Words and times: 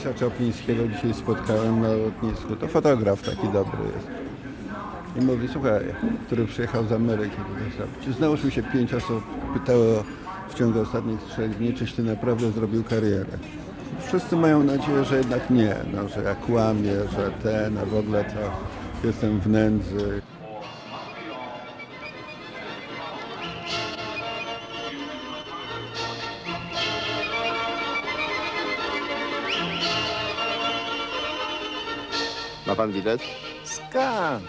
Czesia 0.00 0.14
Czoplińskiego 0.14 0.88
dzisiaj 0.88 1.14
spotkałem 1.14 1.80
na 1.80 1.92
lotnisku. 1.92 2.56
To 2.56 2.68
fotograf 2.68 3.22
taki 3.22 3.48
dobry 3.48 3.78
jest. 3.94 4.08
I 5.16 5.20
mówi, 5.24 5.48
słuchaj, 5.52 5.80
który 6.26 6.46
przyjechał 6.46 6.86
z 6.86 6.92
Ameryki. 6.92 7.36
Czy 8.04 8.12
Znało 8.12 8.36
mi 8.44 8.52
się 8.52 8.62
pięć 8.62 8.94
osób, 8.94 9.24
pytało 9.54 10.04
w 10.48 10.54
ciągu 10.54 10.80
ostatnich 10.80 11.20
trzech 11.22 11.58
dni, 11.58 11.74
czyś 11.74 11.92
ty 11.92 12.02
naprawdę 12.02 12.50
zrobił 12.50 12.84
karierę. 12.84 13.38
Wszyscy 14.06 14.36
mają 14.36 14.62
nadzieję, 14.62 15.04
że 15.04 15.18
jednak 15.18 15.50
nie, 15.50 15.76
no, 15.94 16.08
że 16.08 16.22
ja 16.22 16.34
kłamię, 16.34 16.94
że 17.16 17.30
ten, 17.42 17.78
a 17.78 17.84
w 17.84 17.94
ogóle 17.94 18.24
to 18.24 19.06
jestem 19.06 19.40
w 19.40 19.48
nędzy. 19.48 20.22
Ma 32.70 32.76
pan 32.76 32.92
bilet? 32.92 33.20
Skąd? 33.64 34.44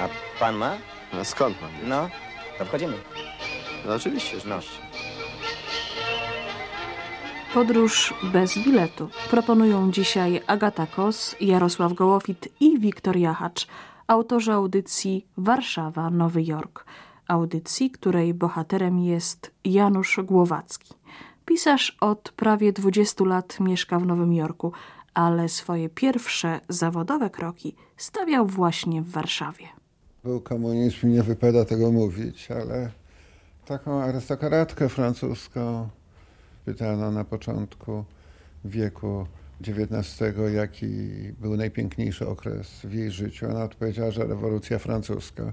A 0.00 0.08
pan 0.40 0.56
ma? 0.56 0.78
No 1.12 1.24
skąd 1.24 1.56
mam? 1.62 1.70
No, 1.88 2.08
to 2.58 2.64
wchodzimy. 2.64 2.94
No 3.86 3.94
oczywiście, 3.94 4.40
że 4.40 4.48
no. 4.48 4.58
Podróż 7.54 8.14
bez 8.32 8.58
biletu 8.58 9.08
proponują 9.30 9.90
dzisiaj 9.90 10.40
Agata 10.46 10.86
Kos, 10.86 11.36
Jarosław 11.40 11.92
Gołofit 11.92 12.48
i 12.60 12.78
Wiktor 12.78 13.16
Jachacz, 13.16 13.66
autorzy 14.06 14.52
audycji 14.52 15.26
Warszawa 15.36 16.10
Nowy 16.10 16.42
Jork. 16.42 16.84
Audycji, 17.28 17.90
której 17.90 18.34
bohaterem 18.34 18.98
jest 18.98 19.50
Janusz 19.64 20.20
Głowacki. 20.24 20.94
Pisarz 21.44 21.96
od 22.00 22.32
prawie 22.36 22.72
20 22.72 23.24
lat 23.24 23.60
mieszka 23.60 23.98
w 23.98 24.06
Nowym 24.06 24.32
Jorku, 24.32 24.72
ale 25.18 25.48
swoje 25.48 25.88
pierwsze 25.88 26.60
zawodowe 26.68 27.30
kroki 27.30 27.74
stawiał 27.96 28.46
właśnie 28.46 29.02
w 29.02 29.10
Warszawie. 29.10 29.66
Był 30.24 30.40
komunizm, 30.40 31.08
nie 31.08 31.22
wypada 31.22 31.64
tego 31.64 31.92
mówić, 31.92 32.50
ale 32.50 32.90
taką 33.66 34.02
arystokratkę 34.02 34.88
francuską 34.88 35.88
pytano 36.64 37.10
na 37.10 37.24
początku 37.24 38.04
wieku 38.64 39.26
XIX, 39.60 40.38
jaki 40.54 40.86
był 41.40 41.56
najpiękniejszy 41.56 42.28
okres 42.28 42.80
w 42.84 42.92
jej 42.92 43.10
życiu. 43.10 43.46
Ona 43.46 43.64
odpowiedziała, 43.64 44.10
że 44.10 44.26
rewolucja 44.26 44.78
francuska. 44.78 45.52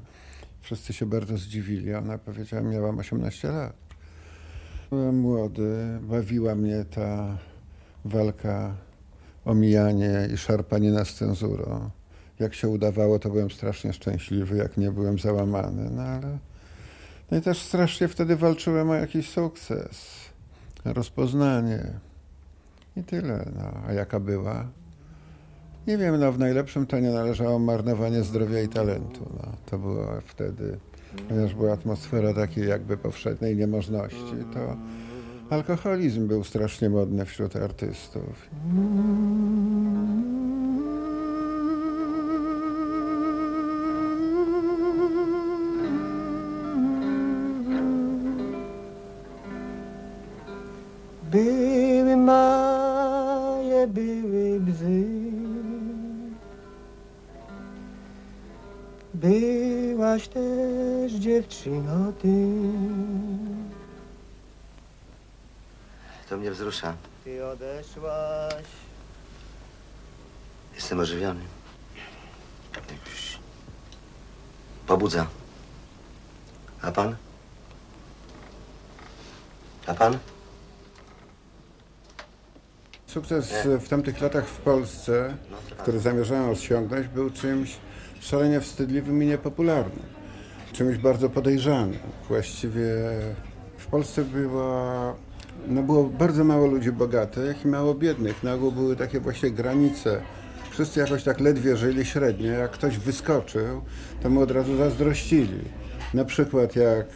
Wszyscy 0.62 0.94
się 0.94 1.06
bardzo 1.06 1.38
zdziwili. 1.38 1.94
Ona 1.94 2.18
powiedziała, 2.18 2.64
miałam 2.64 3.00
18 3.00 3.48
lat. 3.48 3.76
Byłem 4.90 5.20
młody, 5.20 6.00
bawiła 6.02 6.56
mnie 6.56 6.86
ta 6.86 7.38
walka 8.06 8.76
omijanie 9.46 10.30
i 10.34 10.38
szarpanie 10.38 11.06
z 11.06 11.14
cenzurą. 11.14 11.90
Jak 12.40 12.54
się 12.54 12.70
udawało, 12.70 13.20
to 13.20 13.30
byłem 13.30 13.52
strasznie 13.52 13.94
szczęśliwy, 13.94 14.58
jak 14.58 14.78
nie 14.78 14.92
byłem 14.92 15.20
załamany, 15.20 15.90
no 15.92 16.02
ale... 16.02 16.38
No 17.32 17.38
i 17.38 17.42
też 17.42 17.62
strasznie 17.62 18.08
wtedy 18.08 18.36
walczyłem 18.36 18.90
o 18.90 18.96
jakiś 18.96 19.30
sukces, 19.30 20.06
rozpoznanie 20.86 21.84
i 22.98 23.04
tyle. 23.04 23.46
No, 23.56 23.82
a 23.88 23.94
jaka 23.94 24.20
była? 24.20 24.68
Nie 25.88 25.98
wiem, 25.98 26.20
no 26.20 26.32
w 26.32 26.40
najlepszym 26.40 26.88
to 26.88 27.00
nie 27.00 27.12
należało 27.12 27.60
marnowanie 27.60 28.24
zdrowia 28.24 28.62
i 28.62 28.68
talentu. 28.68 29.26
No, 29.38 29.52
to 29.66 29.78
było 29.78 30.08
wtedy, 30.26 30.78
ponieważ 31.30 31.54
była 31.54 31.74
atmosfera 31.74 32.34
takiej 32.34 32.68
jakby 32.68 32.98
powszechnej 32.98 33.56
niemożności, 33.56 34.36
to 34.54 34.78
alkoholizm 35.50 36.28
był 36.28 36.44
strasznie 36.44 36.90
modny 36.90 37.26
wśród 37.26 37.56
artystów. 37.56 38.50
Były 51.32 52.18
maje, 52.18 53.88
były 53.88 54.60
bzy. 54.60 55.06
Byłaś 59.14 60.28
też 60.28 61.14
dziewczyno 61.14 62.12
ty. 62.22 62.48
To 66.30 66.38
mnie 66.38 66.52
wzrusza. 66.52 66.94
Ty 67.24 67.46
odeszłaś. 67.46 68.66
Jestem 70.76 71.00
ożywiony. 71.00 71.42
Jakoś 72.76 73.40
pobudza. 74.88 75.28
A 76.82 76.92
pan? 76.92 77.16
A 79.88 79.94
pan? 79.94 80.18
Sukces 83.08 83.54
w 83.80 83.90
tamtych 83.90 84.22
latach 84.22 84.48
w 84.48 84.58
Polsce, 84.58 85.38
który 85.78 86.00
zamierzałem 86.00 86.50
osiągnąć, 86.50 87.08
był 87.08 87.30
czymś 87.30 87.78
szalenie 88.20 88.62
wstydliwym 88.62 89.24
i 89.24 89.26
niepopularnym. 89.26 90.06
Czymś 90.74 90.98
bardzo 90.98 91.30
podejrzanym. 91.30 92.00
Właściwie 92.28 92.86
w 93.78 93.86
Polsce 93.88 94.24
była, 94.24 95.16
no 95.68 95.84
było 95.84 96.04
bardzo 96.04 96.44
mało 96.44 96.68
ludzi 96.68 96.92
bogatych 96.92 97.66
i 97.66 97.68
mało 97.68 97.96
biednych. 97.96 98.44
Na 98.44 98.54
ogół 98.54 98.72
były 98.72 98.96
takie 98.96 99.20
właśnie 99.20 99.52
granice. 99.52 100.22
Wszyscy 100.72 101.00
jakoś 101.00 101.24
tak 101.24 101.40
ledwie 101.40 101.78
żyli 101.78 102.06
średnio. 102.06 102.52
Jak 102.52 102.72
ktoś 102.72 102.98
wyskoczył, 102.98 103.82
to 104.24 104.30
mu 104.30 104.42
od 104.42 104.52
razu 104.52 104.78
zazdrościli. 104.78 105.60
Na 106.14 106.26
przykład 106.26 106.76
jak 106.76 107.08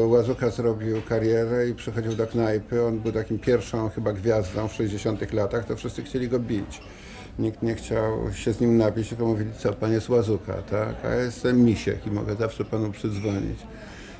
e, 0.00 0.06
Łazuka 0.06 0.50
zrobił 0.50 1.02
karierę 1.08 1.68
i 1.68 1.74
przychodził 1.74 2.12
do 2.12 2.26
knajpy, 2.26 2.84
on 2.84 3.00
był 3.00 3.12
takim 3.12 3.38
pierwszą 3.38 3.88
chyba 3.88 4.12
gwiazdą 4.12 4.68
w 4.68 4.72
60 4.72 5.32
latach, 5.32 5.64
to 5.64 5.76
wszyscy 5.76 6.02
chcieli 6.02 6.28
go 6.28 6.38
bić. 6.38 6.80
Nikt 7.38 7.62
nie 7.62 7.74
chciał 7.74 8.32
się 8.32 8.52
z 8.52 8.60
nim 8.60 8.76
napić, 8.76 9.08
tylko 9.08 9.26
mówili, 9.26 9.50
co, 9.58 9.72
pan 9.72 9.92
jest 9.92 10.08
Łazuka, 10.08 10.62
tak? 10.62 11.04
A 11.04 11.08
ja 11.08 11.22
jestem 11.22 11.64
Misiek 11.64 12.06
i 12.06 12.10
mogę 12.10 12.34
zawsze 12.34 12.64
panu 12.64 12.92
przydzwonić. 12.92 13.58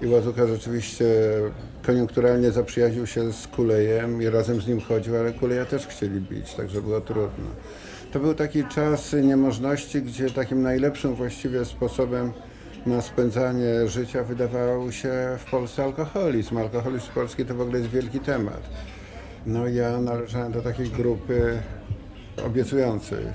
I 0.03 0.07
Łazuka 0.07 0.47
rzeczywiście 0.47 1.05
koniunkturalnie 1.87 2.51
zaprzyjaźnił 2.51 3.07
się 3.07 3.33
z 3.33 3.47
Kulejem 3.47 4.23
i 4.23 4.27
razem 4.29 4.61
z 4.61 4.67
nim 4.67 4.81
chodził, 4.81 5.17
ale 5.17 5.33
Kuleja 5.33 5.65
też 5.65 5.87
chcieli 5.87 6.21
bić, 6.21 6.55
także 6.55 6.83
było 6.83 7.01
trudno. 7.01 7.47
To 8.13 8.21
był 8.21 8.35
taki 8.35 8.65
czas 8.65 9.13
niemożności, 9.13 10.03
gdzie 10.03 10.31
takim 10.31 10.63
najlepszym 10.63 11.15
właściwie 11.15 11.65
sposobem 11.65 12.33
na 12.87 13.03
spędzanie 13.03 13.89
życia 13.89 14.25
wydawał 14.25 14.93
się 14.93 15.13
w 15.39 15.51
Polsce 15.51 15.85
alkoholizm. 15.85 16.59
Alkoholizm 16.59 17.07
polski 17.15 17.45
to 17.45 17.55
w 17.55 17.61
ogóle 17.61 17.79
jest 17.79 17.91
wielki 17.91 18.21
temat. 18.21 18.63
No 19.47 19.69
ja 19.69 19.99
należałem 19.99 20.53
do 20.53 20.63
takiej 20.63 20.89
grupy 20.89 21.59
obiecujących 22.47 23.27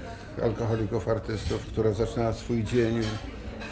alkoholików, 0.43 1.09
artystów, 1.09 1.65
która 1.65 1.91
zaczynała 1.91 2.33
swój 2.33 2.63
dzień 2.63 3.01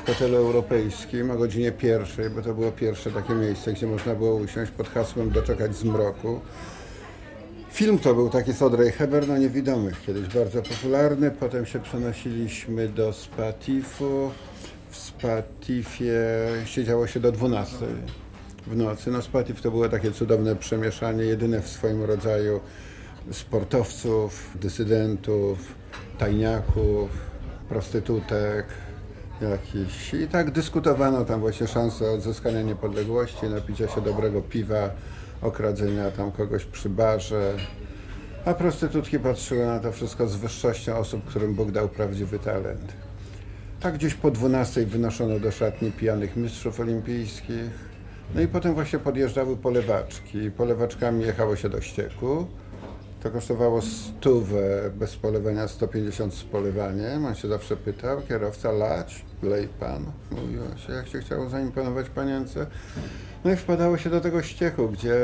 w 0.04 0.06
hotelu 0.06 0.38
europejskim 0.38 1.32
o 1.32 1.36
godzinie 1.36 1.72
pierwszej, 1.72 2.30
bo 2.30 2.42
to 2.42 2.54
było 2.54 2.72
pierwsze 2.72 3.12
takie 3.12 3.34
miejsce, 3.34 3.74
gdzie 3.74 3.88
można 3.88 4.16
było 4.16 4.36
usiąść 4.36 4.72
pod 4.72 4.90
hasłem 4.90 5.30
doczekać 5.30 5.76
zmroku. 5.76 6.42
Film 7.72 8.00
to 8.00 8.14
był 8.14 8.30
taki 8.30 8.54
z 8.54 8.62
Audrey 8.62 8.92
Hepburn, 8.92 9.28
no 9.28 9.38
niewidomych, 9.38 10.02
kiedyś 10.06 10.28
bardzo 10.28 10.62
popularny. 10.62 11.32
Potem 11.32 11.66
się 11.66 11.80
przenosiliśmy 11.80 12.90
do 12.90 13.14
Spatifu. 13.14 14.32
W 14.90 14.98
Spatifie 14.98 16.22
siedziało 16.66 17.08
się 17.08 17.20
do 17.20 17.32
12 17.32 17.78
w 18.68 18.76
nocy. 18.76 19.12
No 19.12 19.22
Spatif 19.22 19.62
to 19.62 19.72
było 19.72 19.90
takie 19.90 20.12
cudowne 20.12 20.56
przemieszanie, 20.56 21.24
jedyne 21.24 21.62
w 21.62 21.68
swoim 21.68 22.04
rodzaju 22.04 22.60
sportowców, 23.32 24.50
dysydentów, 24.62 25.60
tajniaków, 26.18 27.10
prostytutek 27.70 28.66
jakiś. 29.42 30.14
I 30.14 30.28
tak 30.28 30.52
dyskutowano 30.52 31.26
tam 31.26 31.40
właśnie 31.40 31.68
szanse 31.68 32.12
odzyskania 32.12 32.62
niepodległości, 32.62 33.46
napicia 33.46 33.88
się 33.88 34.02
dobrego 34.02 34.42
piwa, 34.42 34.90
okradzenia 35.42 36.12
tam 36.12 36.32
kogoś 36.32 36.66
przy 36.66 36.90
barze. 36.90 37.54
A 38.46 38.54
prostytutki 38.54 39.20
patrzyły 39.20 39.66
na 39.66 39.80
to 39.80 39.92
wszystko 39.92 40.28
z 40.28 40.36
wyższością 40.36 40.98
osób, 40.98 41.26
którym 41.26 41.54
Bóg 41.54 41.72
dał 41.72 41.90
prawdziwy 41.90 42.40
talent. 42.40 42.94
Tak 43.80 43.94
gdzieś 43.94 44.14
po 44.14 44.32
12 44.32 44.86
wynoszono 44.86 45.40
do 45.40 45.52
szatni 45.52 45.92
pijanych 45.92 46.36
mistrzów 46.36 46.80
olimpijskich. 46.80 47.94
No 48.36 48.42
i 48.42 48.48
potem 48.48 48.74
właśnie 48.74 49.00
podjeżdżały 49.00 49.58
polewaczki. 49.58 50.52
Polewaczkami 50.52 51.26
jechało 51.26 51.56
się 51.56 51.70
do 51.70 51.82
ścieku. 51.82 52.48
To 53.24 53.32
kosztowało 53.32 53.82
stówę 53.82 54.92
bez 54.96 55.16
polewania, 55.16 55.68
150 55.68 56.34
z 56.34 56.44
polewaniem. 56.44 57.26
On 57.26 57.36
się 57.36 57.48
zawsze 57.48 57.78
pytał, 57.78 58.22
kierowca 58.22 58.72
lać, 58.72 59.26
lej 59.44 59.68
pan. 59.68 60.06
Mówiło 60.32 60.66
się, 60.88 60.94
jak 60.94 61.08
się 61.08 61.20
chciało 61.20 61.50
zaimponować 61.50 62.10
panience. 62.10 62.66
No 63.46 63.52
i 63.52 63.56
wpadało 63.56 63.98
się 63.98 64.10
do 64.10 64.22
tego 64.22 64.42
ściechu, 64.42 64.90
gdzie 64.90 65.16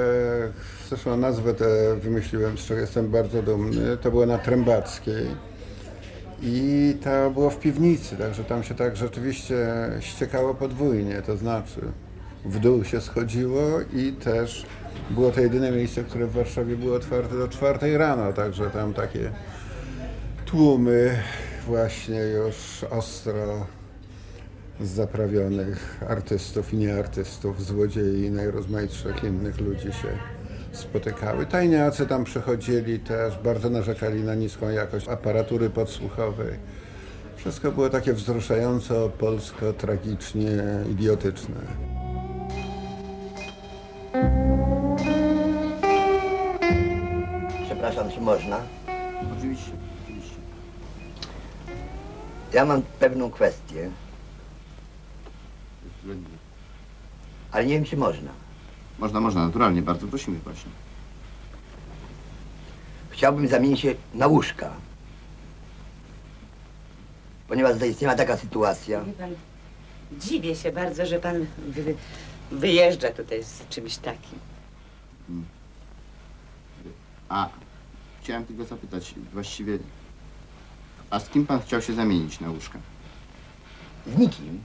zresztą 0.89 1.17
nazwę 1.17 1.53
tę 1.53 1.95
wymyśliłem, 1.95 2.57
z 2.57 2.65
czego 2.65 2.79
jestem 2.79 3.11
bardzo 3.11 3.43
dumny. 3.43 3.97
To 3.97 4.11
było 4.11 4.25
na 4.25 4.37
Trębackiej 4.37 5.27
i 6.41 6.97
to 7.03 7.31
było 7.31 7.49
w 7.49 7.59
piwnicy, 7.59 8.15
także 8.15 8.43
tam 8.43 8.63
się 8.63 8.75
tak 8.75 8.95
rzeczywiście 8.95 9.67
ściekało 9.99 10.55
podwójnie, 10.55 11.21
to 11.21 11.37
znaczy 11.37 11.81
w 12.45 12.59
dół 12.59 12.83
się 12.83 13.01
schodziło 13.01 13.61
i 13.93 14.11
też 14.11 14.65
było 15.09 15.31
to 15.31 15.41
jedyne 15.41 15.71
miejsce, 15.71 16.03
które 16.03 16.27
w 16.27 16.31
Warszawie 16.31 16.75
było 16.75 16.95
otwarte 16.95 17.37
do 17.37 17.47
czwartej 17.47 17.97
rano, 17.97 18.33
także 18.33 18.69
tam 18.69 18.93
takie 18.93 19.31
tłumy 20.45 21.15
właśnie 21.67 22.19
już 22.19 22.83
ostro 22.89 23.65
zaprawionych 24.81 26.03
artystów 26.09 26.73
i 26.73 26.77
nieartystów, 26.77 27.65
złodziei 27.65 28.25
i 28.25 28.31
najrozmaitszych 28.31 29.23
innych 29.23 29.59
ludzi 29.59 29.93
się 29.93 30.17
spotykały. 30.71 31.45
Tajniacy 31.45 32.05
tam 32.05 32.23
przychodzili 32.23 32.99
też, 32.99 33.37
bardzo 33.43 33.69
narzekali 33.69 34.23
na 34.23 34.35
niską 34.35 34.69
jakość 34.69 35.07
aparatury 35.07 35.69
podsłuchowej. 35.69 36.53
Wszystko 37.35 37.71
było 37.71 37.89
takie 37.89 38.13
wzruszająco 38.13 39.09
polsko, 39.09 39.73
tragicznie 39.73 40.51
idiotyczne. 40.91 41.98
Przepraszam, 47.99 48.19
czy 48.19 48.25
można? 48.25 48.59
Oczywiście, 49.37 49.71
oczywiście. 50.03 50.35
Ja 52.53 52.65
mam 52.65 52.81
pewną 52.81 53.31
kwestię, 53.31 53.89
ale 57.51 57.65
nie 57.65 57.73
wiem, 57.73 57.85
czy 57.85 57.97
można. 57.97 58.31
Można, 58.99 59.19
można, 59.19 59.45
naturalnie, 59.45 59.81
bardzo 59.81 60.07
prosimy 60.07 60.39
właśnie. 60.39 60.71
Chciałbym 63.09 63.47
zamienić 63.47 63.79
się 63.79 63.95
na 64.13 64.27
łóżka. 64.27 64.71
Ponieważ 67.47 67.75
zaistniała 67.75 68.15
taka 68.15 68.37
sytuacja. 68.37 69.03
Wie 69.03 69.13
pan, 69.13 69.35
dziwię 70.19 70.55
się 70.55 70.71
bardzo, 70.71 71.05
że 71.05 71.19
pan 71.19 71.45
wy, 71.67 71.95
wyjeżdża 72.51 73.09
tutaj 73.09 73.43
z 73.43 73.67
czymś 73.69 73.97
takim. 73.97 74.39
A, 77.29 77.49
chciałem 78.29 78.45
tylko 78.45 78.65
zapytać, 78.65 79.15
właściwie, 79.33 79.79
a 81.09 81.19
z 81.19 81.29
kim 81.29 81.45
pan 81.45 81.61
chciał 81.61 81.81
się 81.81 81.93
zamienić 81.93 82.39
na 82.39 82.51
łóżka? 82.51 82.79
Z 84.07 84.17
nikim. 84.17 84.63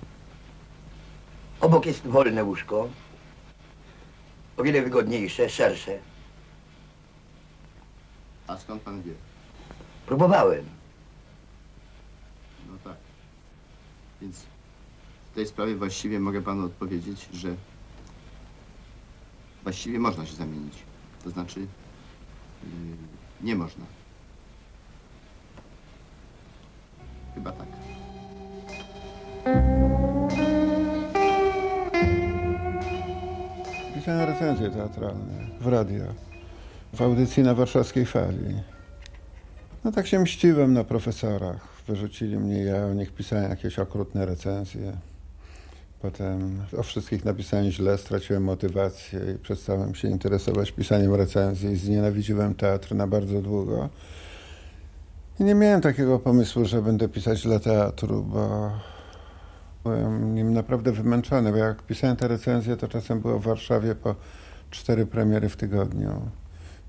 Obok 1.61 1.87
jest 1.87 2.07
wolne 2.07 2.45
łóżko. 2.45 2.89
O 4.57 4.63
wiele 4.63 4.83
wygodniejsze, 4.83 5.51
szersze. 5.51 5.99
A 8.47 8.59
skąd 8.59 8.83
pan 8.83 9.03
wie? 9.03 9.13
Próbowałem. 10.07 10.65
No 12.69 12.75
tak. 12.85 12.97
Więc 14.21 14.37
w 15.33 15.35
tej 15.35 15.47
sprawie 15.47 15.77
właściwie 15.77 16.21
mogę 16.21 16.43
panu 16.43 16.67
odpowiedzieć, 16.67 17.29
że 17.33 17.57
właściwie 19.63 19.99
można 19.99 20.27
się 20.27 20.35
zamienić. 20.37 20.75
To 21.25 21.31
znaczy, 21.31 21.61
yy, 21.61 23.24
nie 23.45 23.57
można. 23.57 23.85
Chyba 27.35 27.53
tak. 27.53 27.67
Pisałem 33.95 34.29
recenzje 34.29 34.71
teatralne 34.71 35.47
w 35.61 35.67
radio, 35.67 36.05
w 36.93 37.03
audycji 37.03 37.43
na 37.43 37.55
warszawskiej 37.55 38.07
fali. 38.07 38.63
No 39.85 39.93
tak 39.93 40.07
się 40.07 40.19
mściłem 40.19 40.73
na 40.73 40.85
profesorach. 40.85 41.69
Wyrzucili 41.89 42.39
mnie, 42.39 42.63
ja 42.63 42.87
o 42.87 42.95
nich 42.95 43.13
pisałem 43.13 43.51
jakieś 43.51 43.79
okrutne 43.79 44.27
recenzje. 44.27 44.93
Potem 46.05 46.63
o 46.79 46.83
wszystkich 46.83 47.25
napisałem 47.25 47.71
źle, 47.71 47.99
straciłem 47.99 48.45
motywację 48.45 49.21
i 49.35 49.39
przestałem 49.39 49.95
się 49.95 50.09
interesować 50.09 50.73
pisaniem 50.73 51.15
recenzji 51.15 51.77
znienawidziłem 51.77 52.55
teatr 52.55 52.95
na 52.95 53.07
bardzo 53.07 53.43
długo. 53.43 53.89
I 55.41 55.45
nie 55.45 55.55
miałem 55.55 55.81
takiego 55.81 56.19
pomysłu, 56.19 56.65
że 56.65 56.83
będę 56.83 57.09
pisać 57.09 57.43
dla 57.43 57.59
teatru, 57.59 58.23
bo 58.23 58.71
byłem 59.85 60.35
nim 60.35 60.53
naprawdę 60.53 60.93
wymęczony, 60.93 61.51
bo 61.51 61.57
jak 61.57 61.83
pisałem 61.83 62.17
te 62.17 62.29
recenzje, 62.29 62.77
to 62.77 62.89
czasem 62.89 63.21
było 63.21 63.39
w 63.39 63.45
Warszawie 63.45 63.95
po 63.95 64.15
cztery 64.71 65.07
premiery 65.07 65.49
w 65.49 65.57
tygodniu. 65.57 66.21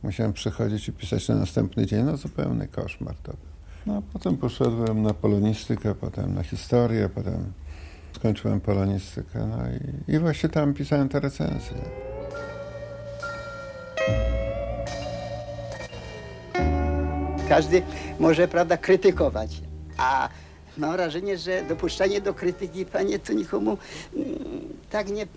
Musiałem 0.04 0.34
przychodzić 0.34 0.88
i 0.88 0.94
pisać 0.94 1.28
na 1.28 1.36
następny 1.36 1.86
dzień. 1.86 2.06
No 2.06 2.18
zupełny 2.18 2.68
koszmar 2.68 3.16
to 3.24 3.32
był. 3.32 3.56
No 3.86 4.02
potem 4.14 4.38
poszedłem 4.38 5.02
na 5.02 5.14
polonistykę, 5.14 5.96
potem 5.96 6.34
na 6.34 6.44
historię, 6.44 7.10
potem 7.16 7.54
skończyłem 8.16 8.62
polonistykę. 8.62 9.48
No 9.48 9.58
i, 10.10 10.16
i 10.16 10.20
właśnie 10.20 10.50
tam 10.50 10.74
pisałem 10.74 11.10
te 11.10 11.20
recenzje. 11.20 11.78
Każdy 17.50 17.82
może, 18.20 18.48
prawda, 18.48 18.78
krytykować, 18.78 19.62
a 19.98 20.30
mam 20.78 20.92
wrażenie, 20.92 21.38
że 21.38 21.64
dopuszczanie 21.64 22.22
do 22.22 22.34
krytyki, 22.34 22.86
panie, 22.86 23.20
to 23.20 23.34
nikomu 23.34 23.78
mm, 24.16 24.28
tak 24.90 25.10
nie, 25.10 25.28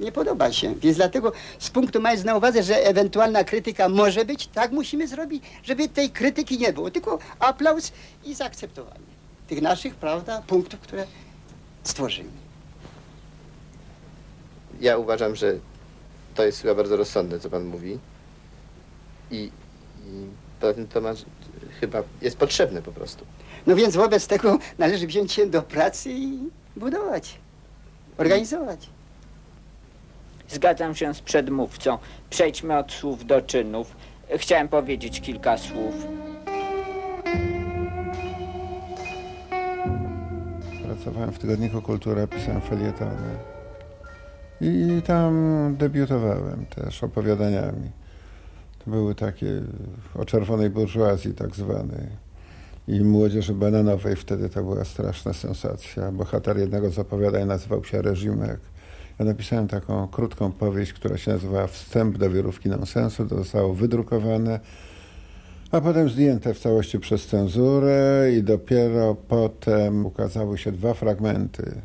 nie 0.00 0.12
podoba 0.12 0.52
się. 0.52 0.74
Więc 0.74 0.96
dlatego 0.96 1.32
z 1.58 1.70
punktu 1.70 2.00
mając 2.00 2.24
na 2.24 2.36
uwadze, 2.36 2.62
że 2.62 2.76
ewentualna 2.76 3.44
krytyka 3.44 3.88
może 3.88 4.24
być, 4.24 4.46
tak 4.46 4.72
musimy 4.72 5.08
zrobić, 5.08 5.44
żeby 5.62 5.88
tej 5.88 6.10
krytyki 6.10 6.58
nie 6.58 6.72
było, 6.72 6.90
tylko 6.90 7.18
aplauz 7.38 7.92
i 8.24 8.34
zaakceptowanie 8.34 9.16
tych 9.48 9.62
naszych, 9.62 9.94
prawda, 9.94 10.42
punktów, 10.46 10.80
które 10.80 11.06
stworzyli. 11.86 12.28
Ja 14.80 14.98
uważam, 14.98 15.36
że 15.36 15.54
to 16.34 16.44
jest 16.44 16.62
chyba 16.62 16.74
bardzo 16.74 16.96
rozsądne, 16.96 17.40
co 17.40 17.50
pan 17.50 17.64
mówi. 17.64 17.98
I, 19.30 19.50
i 20.06 20.26
poza 20.60 20.74
tym 20.74 20.88
to 20.88 21.00
ma, 21.00 21.12
chyba 21.80 22.02
jest 22.22 22.36
potrzebne 22.36 22.82
po 22.82 22.92
prostu. 22.92 23.24
No 23.66 23.76
więc 23.76 23.96
wobec 23.96 24.26
tego 24.26 24.58
należy 24.78 25.06
wziąć 25.06 25.32
się 25.32 25.46
do 25.46 25.62
pracy 25.62 26.10
i 26.10 26.38
budować, 26.76 27.38
organizować. 28.18 28.88
Zgadzam 30.48 30.94
się 30.94 31.14
z 31.14 31.20
przedmówcą. 31.20 31.98
Przejdźmy 32.30 32.78
od 32.78 32.92
słów 32.92 33.26
do 33.26 33.40
czynów. 33.40 33.96
Chciałem 34.36 34.68
powiedzieć 34.68 35.20
kilka 35.20 35.58
słów. 35.58 35.94
Pracowałem 41.06 41.32
w 41.32 41.38
Tygodniku 41.38 41.82
Kultura, 41.82 42.26
pisałem 42.26 42.60
felietony. 42.60 43.38
I 44.60 45.02
tam 45.06 45.34
debiutowałem 45.78 46.66
też 46.66 47.04
opowiadaniami. 47.04 47.90
To 48.84 48.90
były 48.90 49.14
takie 49.14 49.46
o 50.14 50.24
czerwonej 50.24 50.70
burżuazji 50.70 51.34
tak 51.34 51.56
zwanej. 51.56 52.06
I 52.88 53.00
młodzieży 53.00 53.54
bananowej 53.54 54.16
wtedy 54.16 54.48
to 54.48 54.62
była 54.62 54.84
straszna 54.84 55.32
sensacja. 55.32 56.12
Bohater 56.12 56.58
jednego 56.58 56.90
z 56.90 56.98
opowiadań 56.98 57.46
nazywał 57.46 57.84
się 57.84 58.02
Reżimek. 58.02 58.60
Ja 59.18 59.24
napisałem 59.24 59.68
taką 59.68 60.08
krótką 60.08 60.52
powieść, 60.52 60.92
która 60.92 61.16
się 61.16 61.32
nazywała 61.32 61.66
Wstęp 61.66 62.18
do 62.18 62.30
wierówki 62.30 62.68
nonsensu. 62.68 63.26
To 63.26 63.36
zostało 63.36 63.74
wydrukowane, 63.74 64.60
a 65.76 65.80
potem 65.80 66.08
zdjęte 66.08 66.54
w 66.54 66.58
całości 66.58 66.98
przez 66.98 67.26
cenzurę 67.26 68.30
i 68.38 68.42
dopiero 68.42 69.14
potem 69.28 70.06
ukazały 70.06 70.58
się 70.58 70.72
dwa 70.72 70.94
fragmenty 70.94 71.80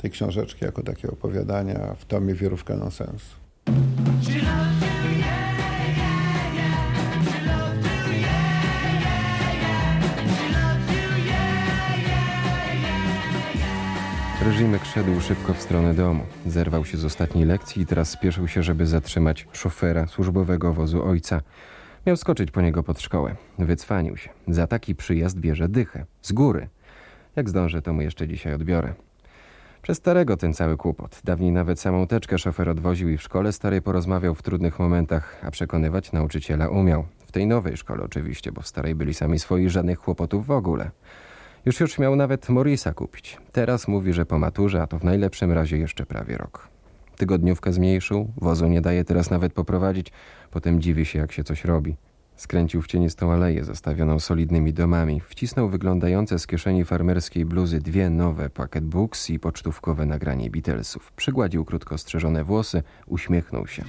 tej 0.00 0.10
książeczki 0.10 0.64
jako 0.64 0.82
takie 0.82 1.10
opowiadania 1.10 1.94
w 1.98 2.04
tomie 2.04 2.34
Wierówka 2.34 2.76
nonsensu. 2.76 3.36
Reżimek 14.44 14.84
szedł 14.84 15.20
szybko 15.20 15.54
w 15.54 15.62
stronę 15.62 15.94
domu. 15.94 16.22
Zerwał 16.46 16.84
się 16.84 16.98
z 16.98 17.04
ostatniej 17.04 17.44
lekcji 17.44 17.82
i 17.82 17.86
teraz 17.86 18.10
spieszył 18.10 18.48
się, 18.48 18.62
żeby 18.62 18.86
zatrzymać 18.86 19.46
szofera 19.52 20.06
służbowego 20.06 20.72
wozu 20.72 21.04
ojca. 21.04 21.40
Miał 22.06 22.16
skoczyć 22.16 22.50
po 22.50 22.62
niego 22.62 22.82
pod 22.82 23.00
szkołę. 23.00 23.36
Wycwanił 23.58 24.16
się. 24.16 24.30
Za 24.48 24.66
taki 24.66 24.94
przyjazd 24.94 25.38
bierze 25.38 25.68
dychę. 25.68 26.04
Z 26.22 26.32
góry. 26.32 26.68
Jak 27.36 27.48
zdążę, 27.48 27.82
to 27.82 27.92
mu 27.92 28.02
jeszcze 28.02 28.28
dzisiaj 28.28 28.54
odbiorę. 28.54 28.94
Przez 29.82 29.98
starego 29.98 30.36
ten 30.36 30.54
cały 30.54 30.76
kłopot. 30.76 31.20
Dawniej 31.24 31.52
nawet 31.52 31.80
samą 31.80 32.06
teczkę 32.06 32.38
szofer 32.38 32.68
odwoził 32.68 33.08
i 33.08 33.16
w 33.16 33.22
szkole 33.22 33.52
starej 33.52 33.82
porozmawiał 33.82 34.34
w 34.34 34.42
trudnych 34.42 34.78
momentach, 34.78 35.40
a 35.44 35.50
przekonywać 35.50 36.12
nauczyciela 36.12 36.68
umiał. 36.68 37.04
W 37.26 37.32
tej 37.32 37.46
nowej 37.46 37.76
szkole 37.76 38.02
oczywiście, 38.04 38.52
bo 38.52 38.60
w 38.60 38.66
starej 38.66 38.94
byli 38.94 39.14
sami 39.14 39.38
swoi, 39.38 39.68
żadnych 39.68 39.98
kłopotów 39.98 40.46
w 40.46 40.50
ogóle. 40.50 40.90
Już 41.64 41.80
już 41.80 41.98
miał 41.98 42.16
nawet 42.16 42.48
Morisa 42.48 42.92
kupić. 42.94 43.38
Teraz 43.52 43.88
mówi, 43.88 44.12
że 44.12 44.26
po 44.26 44.38
maturze, 44.38 44.82
a 44.82 44.86
to 44.86 44.98
w 44.98 45.04
najlepszym 45.04 45.52
razie 45.52 45.78
jeszcze 45.78 46.06
prawie 46.06 46.36
rok. 46.36 46.71
Tygodniówkę 47.16 47.72
zmniejszył, 47.72 48.32
wozu 48.36 48.68
nie 48.68 48.80
daje 48.80 49.04
teraz 49.04 49.30
nawet 49.30 49.52
poprowadzić, 49.52 50.12
potem 50.50 50.80
dziwi 50.80 51.06
się, 51.06 51.18
jak 51.18 51.32
się 51.32 51.44
coś 51.44 51.64
robi. 51.64 51.96
Skręcił 52.36 52.82
w 52.82 52.86
cienistą 52.86 53.32
aleję 53.32 53.64
zastawioną 53.64 54.20
solidnymi 54.20 54.72
domami, 54.72 55.20
wcisnął 55.20 55.68
wyglądające 55.68 56.38
z 56.38 56.46
kieszeni 56.46 56.84
farmerskiej 56.84 57.44
bluzy 57.44 57.78
dwie 57.78 58.10
nowe 58.10 58.50
pocketbooks 58.50 59.30
i 59.30 59.38
pocztówkowe 59.38 60.06
nagranie 60.06 60.50
Beatlesów. 60.50 61.12
Przygładził 61.12 61.64
krótko 61.64 61.98
strzeżone 61.98 62.44
włosy, 62.44 62.82
uśmiechnął 63.06 63.66
się. 63.66 63.84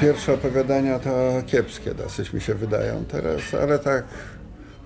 Pierwsze 0.00 0.34
opowiadania 0.34 0.98
to 0.98 1.42
kiepskie 1.46 1.94
dosyć 1.94 2.32
mi 2.32 2.40
się 2.40 2.54
wydają 2.54 3.04
teraz, 3.04 3.54
ale 3.62 3.78
tak, 3.78 4.04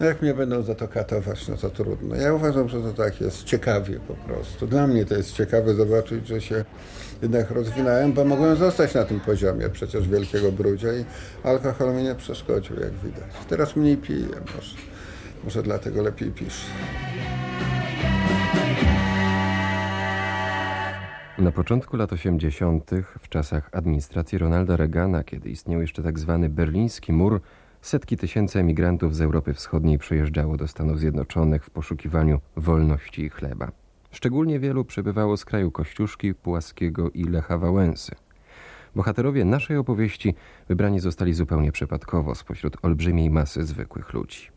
no 0.00 0.06
jak 0.06 0.22
mnie 0.22 0.34
będą 0.34 0.62
za 0.62 0.74
to 0.74 0.88
katować, 0.88 1.48
no 1.48 1.56
to 1.56 1.70
trudno. 1.70 2.16
Ja 2.16 2.34
uważam, 2.34 2.68
że 2.68 2.80
to 2.80 2.92
tak 2.92 3.20
jest 3.20 3.44
ciekawie 3.44 4.00
po 4.08 4.14
prostu. 4.14 4.66
Dla 4.66 4.86
mnie 4.86 5.04
to 5.04 5.14
jest 5.14 5.32
ciekawe 5.32 5.74
zobaczyć, 5.74 6.26
że 6.26 6.40
się 6.40 6.64
jednak 7.22 7.50
rozwinąłem, 7.50 8.12
bo 8.12 8.24
mogłem 8.24 8.56
zostać 8.56 8.94
na 8.94 9.04
tym 9.04 9.20
poziomie 9.20 9.68
przecież 9.68 10.08
wielkiego 10.08 10.52
brudzia 10.52 10.92
i 10.92 11.04
alkohol 11.42 11.94
mi 11.94 12.02
nie 12.02 12.14
przeszkodził, 12.14 12.80
jak 12.80 12.92
widać. 12.92 13.30
Teraz 13.48 13.76
mniej 13.76 13.96
piję, 13.96 14.28
może, 14.56 14.76
może 15.44 15.62
dlatego 15.62 16.02
lepiej 16.02 16.30
piszę. 16.30 16.66
Na 21.40 21.52
początku 21.52 21.96
lat 21.96 22.12
80., 22.12 22.90
w 23.18 23.28
czasach 23.28 23.70
administracji 23.72 24.38
Ronalda 24.38 24.76
Reagana, 24.76 25.24
kiedy 25.24 25.50
istniał 25.50 25.80
jeszcze 25.80 26.02
tak 26.02 26.18
zwany 26.18 26.48
berliński 26.48 27.12
mur, 27.12 27.40
setki 27.82 28.16
tysięcy 28.16 28.58
emigrantów 28.58 29.16
z 29.16 29.20
Europy 29.20 29.54
Wschodniej 29.54 29.98
przyjeżdżało 29.98 30.56
do 30.56 30.68
Stanów 30.68 30.98
Zjednoczonych 30.98 31.64
w 31.64 31.70
poszukiwaniu 31.70 32.40
wolności 32.56 33.22
i 33.22 33.28
chleba. 33.28 33.72
Szczególnie 34.10 34.60
wielu 34.60 34.84
przybywało 34.84 35.36
z 35.36 35.44
kraju 35.44 35.70
Kościuszki, 35.70 36.34
Pułaskiego 36.34 37.10
i 37.10 37.24
Lecha 37.24 37.58
Wałęsy. 37.58 38.14
Bohaterowie 38.94 39.44
naszej 39.44 39.76
opowieści 39.76 40.34
wybrani 40.68 41.00
zostali 41.00 41.34
zupełnie 41.34 41.72
przypadkowo 41.72 42.34
spośród 42.34 42.76
olbrzymiej 42.82 43.30
masy 43.30 43.64
zwykłych 43.64 44.12
ludzi. 44.12 44.48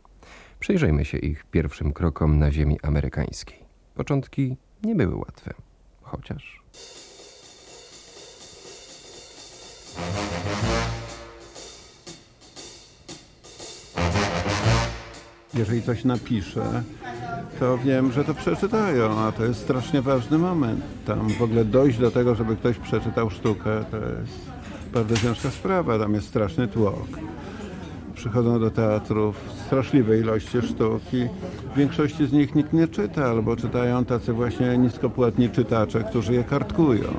Przyjrzyjmy 0.60 1.06
się 1.06 1.18
ich 1.18 1.44
pierwszym 1.44 1.94
krokom 1.94 2.40
na 2.40 2.52
ziemi 2.52 2.80
amerykańskiej. 2.82 3.60
Początki 3.96 4.58
nie 4.84 4.96
były 4.96 5.16
łatwe, 5.16 5.54
chociaż... 6.02 6.63
Jeżeli 15.54 15.82
coś 15.82 16.04
napiszę, 16.04 16.84
to 17.60 17.78
wiem, 17.78 18.12
że 18.12 18.24
to 18.24 18.34
przeczytają, 18.34 19.20
a 19.20 19.32
to 19.32 19.46
jest 19.46 19.60
strasznie 19.60 20.02
ważny 20.02 20.38
moment. 20.38 20.82
Tam 21.06 21.30
w 21.30 21.42
ogóle 21.42 21.66
dojść 21.66 22.00
do 22.00 22.12
tego, 22.12 22.36
żeby 22.36 22.56
ktoś 22.56 22.78
przeczytał 22.78 23.30
sztukę, 23.30 23.86
to 23.92 23.98
jest 23.98 24.52
bardzo 24.94 25.18
ciężka 25.18 25.52
sprawa, 25.52 26.00
tam 26.00 26.14
jest 26.14 26.28
straszny 26.28 26.68
tłok. 26.68 27.08
Przychodzą 28.16 28.60
do 28.60 28.72
teatrów 28.72 29.36
straszliwe 29.66 30.20
ilości 30.20 30.62
sztuk 30.62 31.02
i 31.14 31.28
w 31.58 31.63
większości 31.76 32.28
z 32.28 32.32
nich 32.32 32.56
nikt 32.56 32.74
nie 32.74 32.88
czyta, 32.88 33.26
albo 33.26 33.56
czytają 33.56 34.06
tacy 34.06 34.34
właśnie 34.34 34.78
niskopłatni 34.78 35.50
czytacze, 35.50 36.04
którzy 36.04 36.34
je 36.34 36.44
kartkują. 36.44 37.14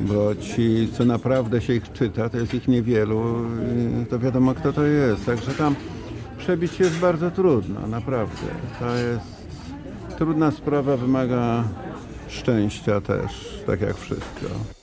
Bo 0.00 0.34
ci, 0.34 0.88
co 0.92 1.04
naprawdę 1.04 1.60
się 1.60 1.74
ich 1.74 1.92
czyta, 1.92 2.28
to 2.28 2.36
jest 2.36 2.54
ich 2.54 2.68
niewielu, 2.68 3.22
to 4.10 4.18
wiadomo 4.18 4.54
kto 4.54 4.72
to 4.72 4.84
jest. 4.84 5.26
Także 5.26 5.50
tam 5.50 5.74
przebić 6.38 6.72
się 6.72 6.84
jest 6.84 6.98
bardzo 6.98 7.30
trudno, 7.30 7.86
naprawdę. 7.86 8.46
To 8.78 8.94
jest 8.96 9.40
trudna 10.18 10.50
sprawa, 10.50 10.96
wymaga 10.96 11.64
szczęścia 12.28 13.00
też, 13.00 13.62
tak 13.66 13.80
jak 13.80 13.96
wszystko. 13.96 14.79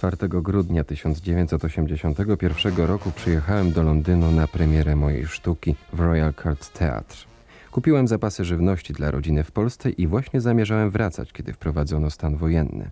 4 0.00 0.16
grudnia 0.28 0.84
1981 0.84 2.76
roku 2.76 3.10
przyjechałem 3.10 3.72
do 3.72 3.82
Londynu 3.82 4.30
na 4.30 4.46
premierę 4.46 4.96
mojej 4.96 5.26
sztuki 5.26 5.74
w 5.92 6.00
Royal 6.00 6.34
Court 6.34 6.72
Theatre. 6.72 7.16
Kupiłem 7.70 8.08
zapasy 8.08 8.44
żywności 8.44 8.92
dla 8.92 9.10
rodziny 9.10 9.44
w 9.44 9.52
Polsce 9.52 9.90
i 9.90 10.06
właśnie 10.06 10.40
zamierzałem 10.40 10.90
wracać, 10.90 11.32
kiedy 11.32 11.52
wprowadzono 11.52 12.10
stan 12.10 12.36
wojenny. 12.36 12.90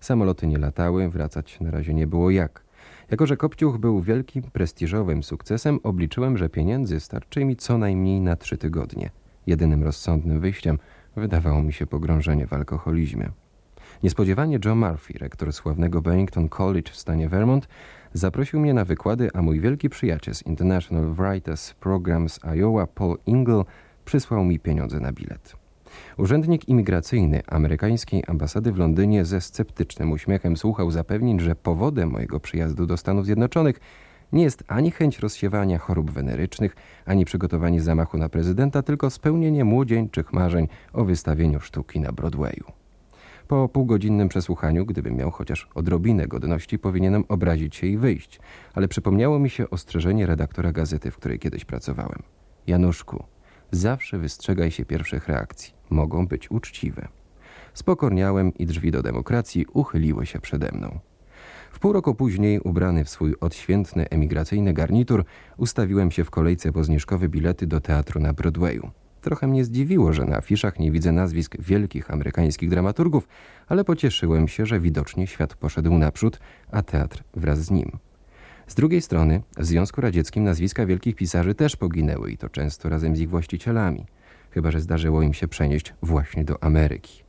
Samoloty 0.00 0.46
nie 0.46 0.58
latały, 0.58 1.08
wracać 1.10 1.60
na 1.60 1.70
razie 1.70 1.94
nie 1.94 2.06
było 2.06 2.30
jak. 2.30 2.62
Jako, 3.10 3.26
że 3.26 3.36
Kopciuch 3.36 3.78
był 3.78 4.00
wielkim, 4.00 4.42
prestiżowym 4.42 5.22
sukcesem, 5.22 5.80
obliczyłem, 5.82 6.38
że 6.38 6.48
pieniędzy 6.48 7.00
starczy 7.00 7.44
mi 7.44 7.56
co 7.56 7.78
najmniej 7.78 8.20
na 8.20 8.36
trzy 8.36 8.56
tygodnie. 8.56 9.10
Jedynym 9.46 9.82
rozsądnym 9.82 10.40
wyjściem 10.40 10.78
wydawało 11.16 11.62
mi 11.62 11.72
się 11.72 11.86
pogrążenie 11.86 12.46
w 12.46 12.52
alkoholizmie. 12.52 13.30
Niespodziewanie 14.02 14.58
Joe 14.64 14.74
Murphy, 14.74 15.18
rektor 15.18 15.52
sławnego 15.52 16.02
Bennington 16.02 16.48
College 16.48 16.92
w 16.92 16.96
stanie 16.96 17.28
Vermont, 17.28 17.68
zaprosił 18.12 18.60
mnie 18.60 18.74
na 18.74 18.84
wykłady, 18.84 19.30
a 19.34 19.42
mój 19.42 19.60
wielki 19.60 19.88
przyjaciel 19.88 20.34
z 20.34 20.42
International 20.42 21.14
Writers 21.14 21.74
Program 21.74 22.28
z 22.28 22.40
Iowa, 22.44 22.86
Paul 22.86 23.18
Ingle, 23.26 23.64
przysłał 24.04 24.44
mi 24.44 24.58
pieniądze 24.58 25.00
na 25.00 25.12
bilet. 25.12 25.56
Urzędnik 26.16 26.68
imigracyjny 26.68 27.42
amerykańskiej 27.46 28.24
ambasady 28.26 28.72
w 28.72 28.78
Londynie 28.78 29.24
ze 29.24 29.40
sceptycznym 29.40 30.12
uśmiechem 30.12 30.56
słuchał 30.56 30.90
zapewnień, 30.90 31.40
że 31.40 31.54
powodem 31.54 32.10
mojego 32.10 32.40
przyjazdu 32.40 32.86
do 32.86 32.96
Stanów 32.96 33.24
Zjednoczonych 33.24 33.80
nie 34.32 34.42
jest 34.42 34.64
ani 34.68 34.90
chęć 34.90 35.18
rozsiewania 35.18 35.78
chorób 35.78 36.10
wenerycznych, 36.10 36.76
ani 37.06 37.24
przygotowanie 37.24 37.80
zamachu 37.80 38.18
na 38.18 38.28
prezydenta, 38.28 38.82
tylko 38.82 39.10
spełnienie 39.10 39.64
młodzieńczych 39.64 40.32
marzeń 40.32 40.68
o 40.92 41.04
wystawieniu 41.04 41.60
sztuki 41.60 42.00
na 42.00 42.12
Broadwayu. 42.12 42.77
Po 43.48 43.68
półgodzinnym 43.68 44.28
przesłuchaniu, 44.28 44.86
gdybym 44.86 45.16
miał 45.16 45.30
chociaż 45.30 45.68
odrobinę 45.74 46.26
godności, 46.26 46.78
powinienem 46.78 47.24
obrazić 47.28 47.76
się 47.76 47.86
i 47.86 47.98
wyjść, 47.98 48.40
ale 48.74 48.88
przypomniało 48.88 49.38
mi 49.38 49.50
się 49.50 49.70
ostrzeżenie 49.70 50.26
redaktora 50.26 50.72
gazety, 50.72 51.10
w 51.10 51.16
której 51.16 51.38
kiedyś 51.38 51.64
pracowałem. 51.64 52.22
Januszku, 52.66 53.24
zawsze 53.70 54.18
wystrzegaj 54.18 54.70
się 54.70 54.84
pierwszych 54.84 55.28
reakcji. 55.28 55.74
Mogą 55.90 56.26
być 56.26 56.50
uczciwe. 56.50 57.08
Spokorniałem 57.74 58.54
i 58.54 58.66
drzwi 58.66 58.90
do 58.90 59.02
demokracji 59.02 59.66
uchyliły 59.72 60.26
się 60.26 60.38
przede 60.38 60.72
mną. 60.72 60.98
W 61.72 61.78
pół 61.78 61.92
roku 61.92 62.14
później, 62.14 62.60
ubrany 62.60 63.04
w 63.04 63.10
swój 63.10 63.34
odświętny 63.40 64.08
emigracyjny 64.08 64.72
garnitur, 64.72 65.24
ustawiłem 65.56 66.10
się 66.10 66.24
w 66.24 66.30
kolejce 66.30 66.72
po 66.72 66.84
zniżkowe 66.84 67.28
bilety 67.28 67.66
do 67.66 67.80
teatru 67.80 68.20
na 68.20 68.32
Broadwayu. 68.32 68.90
Trochę 69.28 69.46
mnie 69.46 69.64
zdziwiło, 69.64 70.12
że 70.12 70.24
na 70.24 70.36
afiszach 70.36 70.78
nie 70.78 70.90
widzę 70.90 71.12
nazwisk 71.12 71.56
wielkich 71.58 72.10
amerykańskich 72.10 72.70
dramaturgów, 72.70 73.28
ale 73.66 73.84
pocieszyłem 73.84 74.48
się, 74.48 74.66
że 74.66 74.80
widocznie 74.80 75.26
świat 75.26 75.54
poszedł 75.54 75.98
naprzód, 75.98 76.40
a 76.70 76.82
teatr 76.82 77.22
wraz 77.34 77.58
z 77.58 77.70
nim. 77.70 77.98
Z 78.66 78.74
drugiej 78.74 79.02
strony, 79.02 79.42
w 79.58 79.64
Związku 79.64 80.00
Radzieckim 80.00 80.44
nazwiska 80.44 80.86
wielkich 80.86 81.16
pisarzy 81.16 81.54
też 81.54 81.76
poginęły 81.76 82.32
i 82.32 82.36
to 82.36 82.48
często 82.48 82.88
razem 82.88 83.16
z 83.16 83.20
ich 83.20 83.30
właścicielami, 83.30 84.06
chyba 84.50 84.70
że 84.70 84.80
zdarzyło 84.80 85.22
im 85.22 85.34
się 85.34 85.48
przenieść 85.48 85.94
właśnie 86.02 86.44
do 86.44 86.62
Ameryki. 86.62 87.22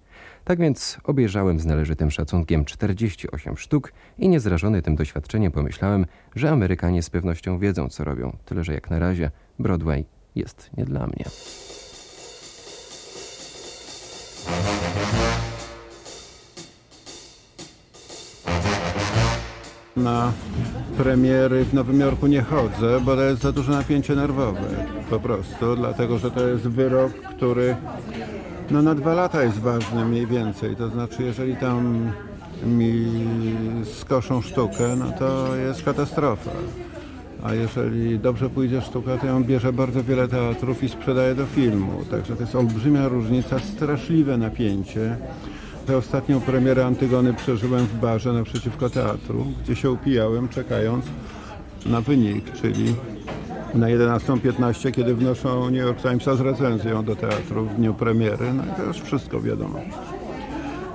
Tak 0.44 0.60
więc 0.60 0.98
obejrzałem 1.04 1.60
z 1.60 1.66
należytym 1.66 2.12
szacunkiem 2.12 2.66
48 2.66 3.58
sztuk 3.58 3.92
i 4.18 4.30
niezrażony 4.30 4.82
tym 4.82 4.96
doświadczeniem 4.96 5.52
pomyślałem, 5.52 6.06
że 6.36 6.52
Amerykanie 6.52 7.04
z 7.04 7.10
pewnością 7.10 7.60
wiedzą, 7.60 7.90
co 7.90 8.04
robią, 8.04 8.38
tyle 8.46 8.64
że 8.64 8.74
jak 8.74 8.90
na 8.90 9.00
razie 9.00 9.32
Broadway 9.60 10.06
jest 10.36 10.70
nie 10.78 10.86
dla 10.86 11.08
mnie. 11.08 11.26
Na 19.96 20.32
premiery 20.98 21.66
w 21.66 21.74
Nowym 21.74 22.00
Jorku 22.00 22.28
nie 22.28 22.42
chodzę, 22.42 23.02
bo 23.02 23.16
to 23.16 23.22
jest 23.22 23.42
za 23.42 23.52
duże 23.52 23.72
napięcie 23.72 24.16
nerwowe. 24.16 24.62
Po 25.10 25.20
prostu, 25.20 25.76
dlatego 25.76 26.18
że 26.18 26.32
to 26.32 26.48
jest 26.48 26.64
wyrok, 26.64 27.12
który 27.14 27.76
no, 28.72 28.82
na 28.82 28.96
dwa 28.96 29.14
lata 29.14 29.44
jest 29.44 29.60
ważny 29.60 30.06
mniej 30.06 30.28
więcej. 30.28 30.76
To 30.76 30.90
znaczy, 30.90 31.24
jeżeli 31.24 31.56
tam 31.56 32.12
mi 32.64 33.06
skoszą 34.00 34.42
sztukę, 34.42 34.96
no 34.96 35.12
to 35.20 35.56
jest 35.56 35.84
katastrofa. 35.84 36.52
A 37.44 37.54
jeżeli 37.54 38.20
dobrze 38.20 38.50
pójdzie 38.50 38.82
sztuka, 38.82 39.18
to 39.18 39.28
ją 39.28 39.44
bierze 39.44 39.74
bardzo 39.74 40.04
wiele 40.04 40.28
teatrów 40.28 40.84
i 40.84 40.90
sprzedaje 40.90 41.36
do 41.36 41.46
filmu. 41.46 41.92
Także 42.12 42.36
to 42.36 42.42
jest 42.42 42.56
olbrzymia 42.56 43.08
różnica, 43.08 43.60
straszliwe 43.60 44.38
napięcie. 44.38 45.18
Tę 45.86 45.98
ostatnią 45.98 46.42
premierę 46.42 46.86
Antygony 46.86 47.34
przeżyłem 47.34 47.86
w 47.86 47.96
barze 47.96 48.34
naprzeciwko 48.34 48.90
teatru, 48.90 49.46
gdzie 49.64 49.76
się 49.76 49.92
upijałem, 49.92 50.50
czekając 50.50 51.06
na 51.86 52.02
wynik, 52.02 52.54
czyli 52.54 52.96
na 53.74 53.88
11.15, 53.88 54.92
kiedy 54.92 55.16
wnoszą 55.16 55.66
New 55.66 55.82
York 55.82 56.02
Timesa 56.02 56.36
z 56.36 56.42
recenzją 56.42 57.06
do 57.06 57.16
teatru 57.16 57.66
w 57.66 57.76
dniu 57.76 57.94
premiery. 57.94 58.54
No 58.54 58.64
i 58.64 58.76
to 58.78 58.84
już 58.84 58.98
wszystko 58.98 59.42
wiadomo. 59.42 59.80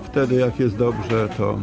Wtedy 0.04 0.34
jak 0.34 0.60
jest 0.60 0.76
dobrze, 0.76 1.28
to 1.36 1.58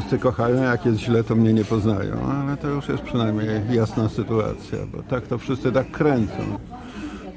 wszyscy 0.00 0.18
kochają, 0.18 0.62
jak 0.62 0.86
jest 0.86 0.98
źle, 0.98 1.24
to 1.24 1.34
mnie 1.34 1.52
nie 1.52 1.64
poznają, 1.64 2.16
ale 2.22 2.56
to 2.56 2.68
już 2.68 2.88
jest 2.88 3.02
przynajmniej 3.02 3.60
jasna 3.70 4.08
sytuacja, 4.08 4.78
bo 4.92 5.02
tak 5.02 5.26
to 5.26 5.38
wszyscy 5.38 5.72
tak 5.72 5.90
kręcą. 5.90 6.58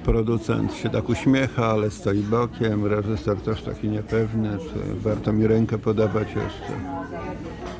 Producent 0.03 0.73
się 0.73 0.89
tak 0.89 1.09
uśmiecha, 1.09 1.65
ale 1.65 1.91
stoi 1.91 2.19
bokiem, 2.19 2.85
reżyser 2.85 3.37
też 3.37 3.61
taki 3.61 3.87
niepewny, 3.89 4.57
czy 4.57 4.95
warto 4.95 5.33
mi 5.33 5.47
rękę 5.47 5.77
podawać 5.77 6.27
jeszcze. 6.27 6.73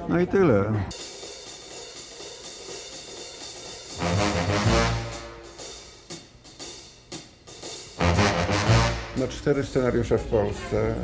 No 0.10 0.20
i 0.20 0.28
tyle. 0.28 0.74
No 9.18 9.28
cztery 9.28 9.64
scenariusze 9.64 10.18
w 10.18 10.24
Polsce. 10.24 10.96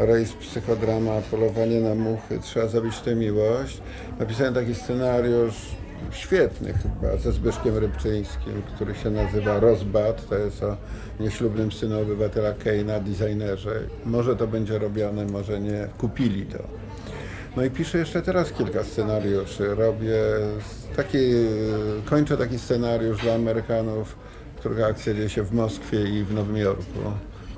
Rejs, 0.00 0.32
psychodrama, 0.32 1.20
polowanie 1.30 1.80
na 1.80 1.94
muchy, 1.94 2.38
trzeba 2.42 2.66
zabić 2.66 3.00
tę 3.00 3.14
miłość. 3.14 3.80
Napisałem 4.18 4.54
taki 4.54 4.74
scenariusz 4.74 5.54
świetny 6.10 6.72
chyba, 6.72 7.16
ze 7.16 7.32
Zbyszkiem 7.32 7.78
Rybczyńskim, 7.78 8.62
który 8.74 8.94
się 8.94 9.10
nazywa 9.10 9.60
Rozbad. 9.60 10.28
To 10.28 10.38
jest 10.38 10.62
o 10.62 10.76
nieślubnym 11.20 11.72
synu 11.72 12.02
obywatela 12.02 12.52
Keina, 12.52 13.00
designerze. 13.00 13.80
Może 14.04 14.36
to 14.36 14.46
będzie 14.46 14.78
robione, 14.78 15.24
może 15.24 15.60
nie. 15.60 15.88
Kupili 15.98 16.46
to. 16.46 16.58
No 17.56 17.64
i 17.64 17.70
piszę 17.70 17.98
jeszcze 17.98 18.22
teraz 18.22 18.52
kilka 18.52 18.84
scenariuszy. 18.84 19.74
Robię 19.74 20.16
taki, 20.96 21.18
kończę 22.04 22.36
taki 22.36 22.58
scenariusz 22.58 23.22
dla 23.22 23.34
Amerykanów, 23.34 24.16
którego 24.56 24.86
akcja 24.86 25.14
dzieje 25.14 25.28
się 25.28 25.42
w 25.42 25.52
Moskwie 25.52 26.02
i 26.02 26.24
w 26.24 26.34
Nowym 26.34 26.56
Jorku. 26.56 27.00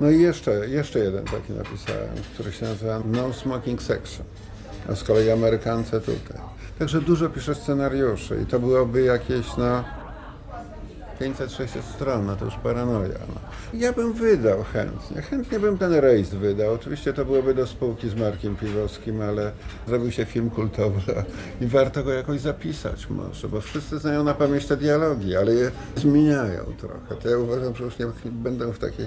No 0.01 0.09
i 0.09 0.21
jeszcze, 0.21 0.69
jeszcze 0.69 0.99
jeden 0.99 1.25
taki 1.25 1.53
napisałem, 1.53 2.09
który 2.33 2.51
się 2.51 2.65
nazywa 2.65 3.01
No 3.05 3.33
Smoking 3.33 3.81
Section. 3.81 4.25
A 4.89 4.95
z 4.95 5.03
kolei 5.03 5.31
Amerykance 5.31 5.99
tutaj. 5.99 6.37
Także 6.79 7.01
dużo 7.01 7.29
piszę 7.29 7.55
scenariuszy 7.55 8.39
i 8.43 8.45
to 8.45 8.59
byłoby 8.59 9.01
jakieś, 9.01 9.57
no, 9.57 9.83
500-600 11.21 11.81
stron, 11.95 12.25
no 12.25 12.35
to 12.35 12.45
już 12.45 12.55
paranoja. 12.55 13.19
No. 13.35 13.41
Ja 13.79 13.93
bym 13.93 14.13
wydał 14.13 14.63
chętnie, 14.73 15.21
chętnie 15.21 15.59
bym 15.59 15.77
ten 15.77 15.93
rejs 15.93 16.29
wydał. 16.29 16.73
Oczywiście 16.73 17.13
to 17.13 17.25
byłoby 17.25 17.53
do 17.53 17.67
spółki 17.67 18.09
z 18.09 18.15
Markiem 18.15 18.55
Piwowskim, 18.55 19.21
ale 19.21 19.51
zrobił 19.87 20.11
się 20.11 20.25
film 20.25 20.49
kultowy 20.49 21.01
i 21.61 21.67
warto 21.67 22.03
go 22.03 22.13
jakoś 22.13 22.39
zapisać 22.39 23.09
może, 23.09 23.49
bo 23.49 23.61
wszyscy 23.61 23.99
znają 23.99 24.23
na 24.23 24.33
pamięć 24.33 24.65
te 24.65 24.77
dialogi, 24.77 25.35
ale 25.35 25.53
je 25.53 25.71
zmieniają 25.95 26.63
trochę. 26.79 27.15
To 27.23 27.29
ja 27.29 27.37
uważam, 27.37 27.75
że 27.75 27.83
już 27.83 27.99
nie 27.99 28.05
będą 28.25 28.71
w 28.71 28.79
takiej 28.79 29.05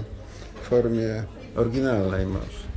formie 0.67 1.23
oryginalnej 1.55 2.25
może. 2.25 2.67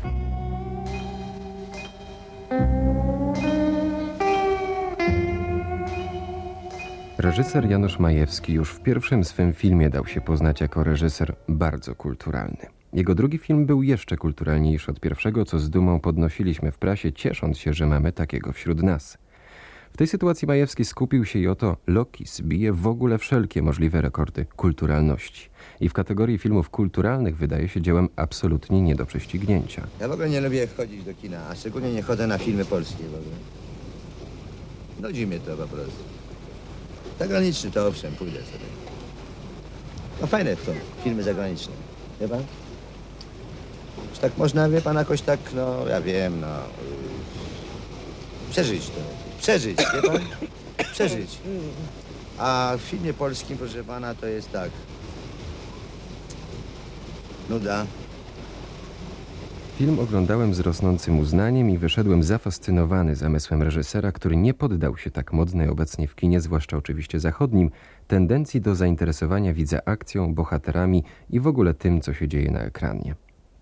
Reżyser 7.19 7.71
Janusz 7.71 7.99
Majewski 7.99 8.53
już 8.53 8.71
w 8.71 8.83
pierwszym 8.83 9.25
swym 9.25 9.53
filmie 9.53 9.91
dał 9.91 10.07
się 10.07 10.21
poznać 10.21 10.61
jako 10.61 10.85
reżyser 10.85 11.35
bardzo 11.49 11.95
kulturalny. 11.95 12.67
Jego 12.93 13.15
drugi 13.15 13.39
film 13.39 13.67
był 13.67 13.83
jeszcze 13.83 14.17
kulturalniejszy 14.17 14.91
od 14.91 15.01
pierwszego, 15.01 15.45
co 15.45 15.59
z 15.59 15.71
dumą 15.71 16.01
podnosiliśmy 16.01 16.73
w 16.73 16.79
prasie, 16.79 17.13
ciesząc 17.13 17.59
się, 17.59 17.73
że 17.73 17.87
mamy 17.87 18.13
takiego 18.13 18.53
wśród 18.53 18.83
nas. 18.83 19.19
W 19.93 19.97
tej 19.97 20.07
sytuacji 20.07 20.49
Majewski 20.49 20.85
skupił 20.85 21.25
się 21.25 21.39
i 21.39 21.49
oto 21.49 21.77
Lokis 21.87 22.41
bije 22.41 22.73
w 22.73 22.87
ogóle 22.87 23.19
wszelkie 23.19 23.63
możliwe 23.63 24.01
rekordy 24.01 24.47
kulturalności. 24.57 25.51
I 25.81 25.89
w 25.89 25.93
kategorii 25.93 26.39
filmów 26.39 26.71
kulturalnych 26.71 27.37
wydaje 27.37 27.69
się 27.69 27.83
dziełem 27.83 28.09
absolutnie 28.17 28.83
nie 28.83 28.95
do 28.95 29.07
prześcignięcia. 29.07 29.87
Ja 30.01 30.09
w 30.09 30.13
ogóle 30.13 30.31
nie 30.31 30.41
lubię 30.41 30.67
chodzić 30.77 31.05
do 31.05 31.15
kina, 31.15 31.49
a 31.51 31.55
szczególnie 31.55 31.93
nie 31.93 32.03
chodzę 32.03 32.27
na 32.27 32.39
filmy 32.39 32.65
polskie 32.65 33.05
w 33.05 33.15
ogóle. 33.15 33.37
Nudzi 35.01 35.27
mnie 35.27 35.41
to 35.41 35.57
po 35.57 35.69
prostu. 35.69 36.03
Zagraniczny 37.19 37.71
to 37.71 37.87
owszem, 37.87 38.13
pójdę 38.15 38.39
sobie. 38.39 38.65
No 40.21 40.27
fajne 40.27 40.57
są 40.57 40.73
filmy 41.05 41.23
zagraniczne, 41.23 41.73
wie 42.21 42.29
pan? 42.29 42.43
Czy 44.15 44.21
tak 44.21 44.39
można, 44.39 44.69
wie 44.69 44.81
pan, 44.81 44.97
jakoś 44.97 45.23
tak, 45.23 45.41
no 45.55 45.89
ja 45.89 46.01
wiem, 46.01 46.41
no... 46.41 46.47
Przeżyć 48.51 48.87
to, 48.87 49.01
przeżyć, 49.41 49.79
wie 49.79 50.03
pan? 50.09 50.21
Przeżyć. 50.93 51.39
A 52.39 52.75
w 52.79 52.81
filmie 52.81 53.15
polskim, 53.15 53.59
proszę 53.59 53.85
pana, 53.85 54.15
to 54.15 54.27
jest 54.27 54.53
tak. 54.53 54.71
Nuda. 57.51 57.87
Film 59.79 59.99
oglądałem 59.99 60.55
z 60.55 60.61
rosnącym 60.61 61.19
uznaniem 61.19 61.71
i 61.71 61.79
wyszedłem 61.79 62.23
zafascynowany 62.23 63.17
zamysłem 63.17 63.63
reżysera, 63.63 64.13
który 64.13 64.37
nie 64.37 64.55
poddał 64.55 64.97
się 64.97 65.11
tak 65.11 65.33
modnej 65.33 65.69
obecnie 65.69 66.09
w 66.09 66.15
kinie, 66.15 66.41
zwłaszcza 66.41 66.77
oczywiście 66.77 67.21
zachodnim, 67.21 67.71
tendencji 68.09 68.61
do 68.61 68.75
zainteresowania 68.75 69.55
widza 69.55 69.81
akcją, 69.85 70.35
bohaterami 70.35 71.05
i 71.31 71.41
w 71.41 71.47
ogóle 71.47 71.75
tym, 71.75 72.01
co 72.01 72.15
się 72.15 72.29
dzieje 72.29 72.51
na 72.51 72.61
ekranie. 72.61 73.15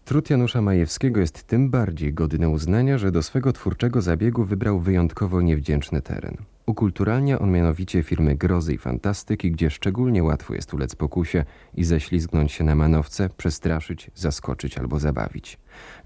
Trud 0.08 0.30
Janusza 0.30 0.62
Majewskiego 0.62 1.20
jest 1.20 1.42
tym 1.42 1.70
bardziej 1.70 2.14
godny 2.14 2.48
uznania, 2.48 2.98
że 2.98 3.12
do 3.12 3.22
swego 3.22 3.52
twórczego 3.52 4.02
zabiegu 4.02 4.44
wybrał 4.44 4.80
wyjątkowo 4.80 5.42
niewdzięczny 5.42 6.02
teren. 6.02 6.36
Ukulturalnia 6.66 7.38
on 7.38 7.50
mianowicie 7.50 8.02
firmy 8.02 8.36
grozy 8.36 8.74
i 8.74 8.78
fantastyki, 8.78 9.50
gdzie 9.50 9.70
szczególnie 9.70 10.24
łatwo 10.24 10.54
jest 10.54 10.74
ulec 10.74 10.94
pokusie 10.94 11.44
i 11.74 11.84
ześlizgnąć 11.84 12.52
się 12.52 12.64
na 12.64 12.74
manowce, 12.74 13.28
przestraszyć, 13.36 14.10
zaskoczyć 14.14 14.78
albo 14.78 14.98
zabawić. 14.98 15.58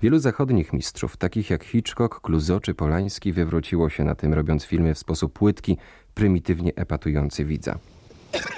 Wielu 0.02 0.18
zachodnich 0.18 0.72
mistrzów, 0.72 1.16
takich 1.16 1.50
jak 1.50 1.64
Hitchcock, 1.64 2.20
Clouseau 2.20 2.60
czy 2.60 2.74
Polański, 2.74 3.32
wywróciło 3.32 3.90
się 3.90 4.04
na 4.04 4.14
tym, 4.14 4.34
robiąc 4.34 4.64
filmy 4.64 4.94
w 4.94 4.98
sposób 4.98 5.32
płytki, 5.32 5.76
prymitywnie 6.14 6.72
epatujący 6.76 7.44
widza. 7.44 7.78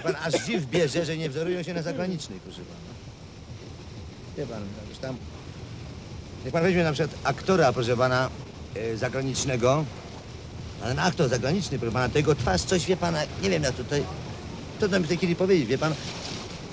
Pan 0.02 0.14
aż 0.26 0.46
dziw 0.46 0.66
bierze, 0.66 1.04
że 1.04 1.16
nie 1.16 1.30
wzorują 1.30 1.62
się 1.62 1.74
na 1.74 1.83
zagranicznych, 1.83 2.42
proszę 2.42 2.61
pana. 2.61 2.94
Wie 4.37 4.46
pan, 4.46 4.62
już 4.90 4.98
tam... 4.98 5.16
Niech 6.44 6.52
pan 6.52 6.62
weźmie 6.62 6.85
na 6.85 6.92
przykład 6.92 7.20
aktora, 7.24 7.72
proszę 7.72 7.96
pana, 7.96 8.30
e, 8.74 8.96
zagranicznego. 8.96 9.85
A 10.83 10.87
ten 10.87 10.98
aktor 10.98 11.28
zagraniczny, 11.28 11.78
proszę 11.78 11.92
pana, 11.92 12.09
to 12.09 12.18
jego 12.18 12.35
twarz 12.35 12.62
coś, 12.62 12.87
wie 12.87 12.96
pana, 12.96 13.18
nie 13.42 13.50
wiem 13.50 13.62
jak 13.62 13.74
tutaj... 13.74 14.02
Trudno 14.78 14.98
mi 15.00 15.04
w 15.04 15.09
tej 15.09 15.16
chwili 15.16 15.37
powiedzieć, 15.37 15.66
wie 15.68 15.78
pan, 15.78 15.94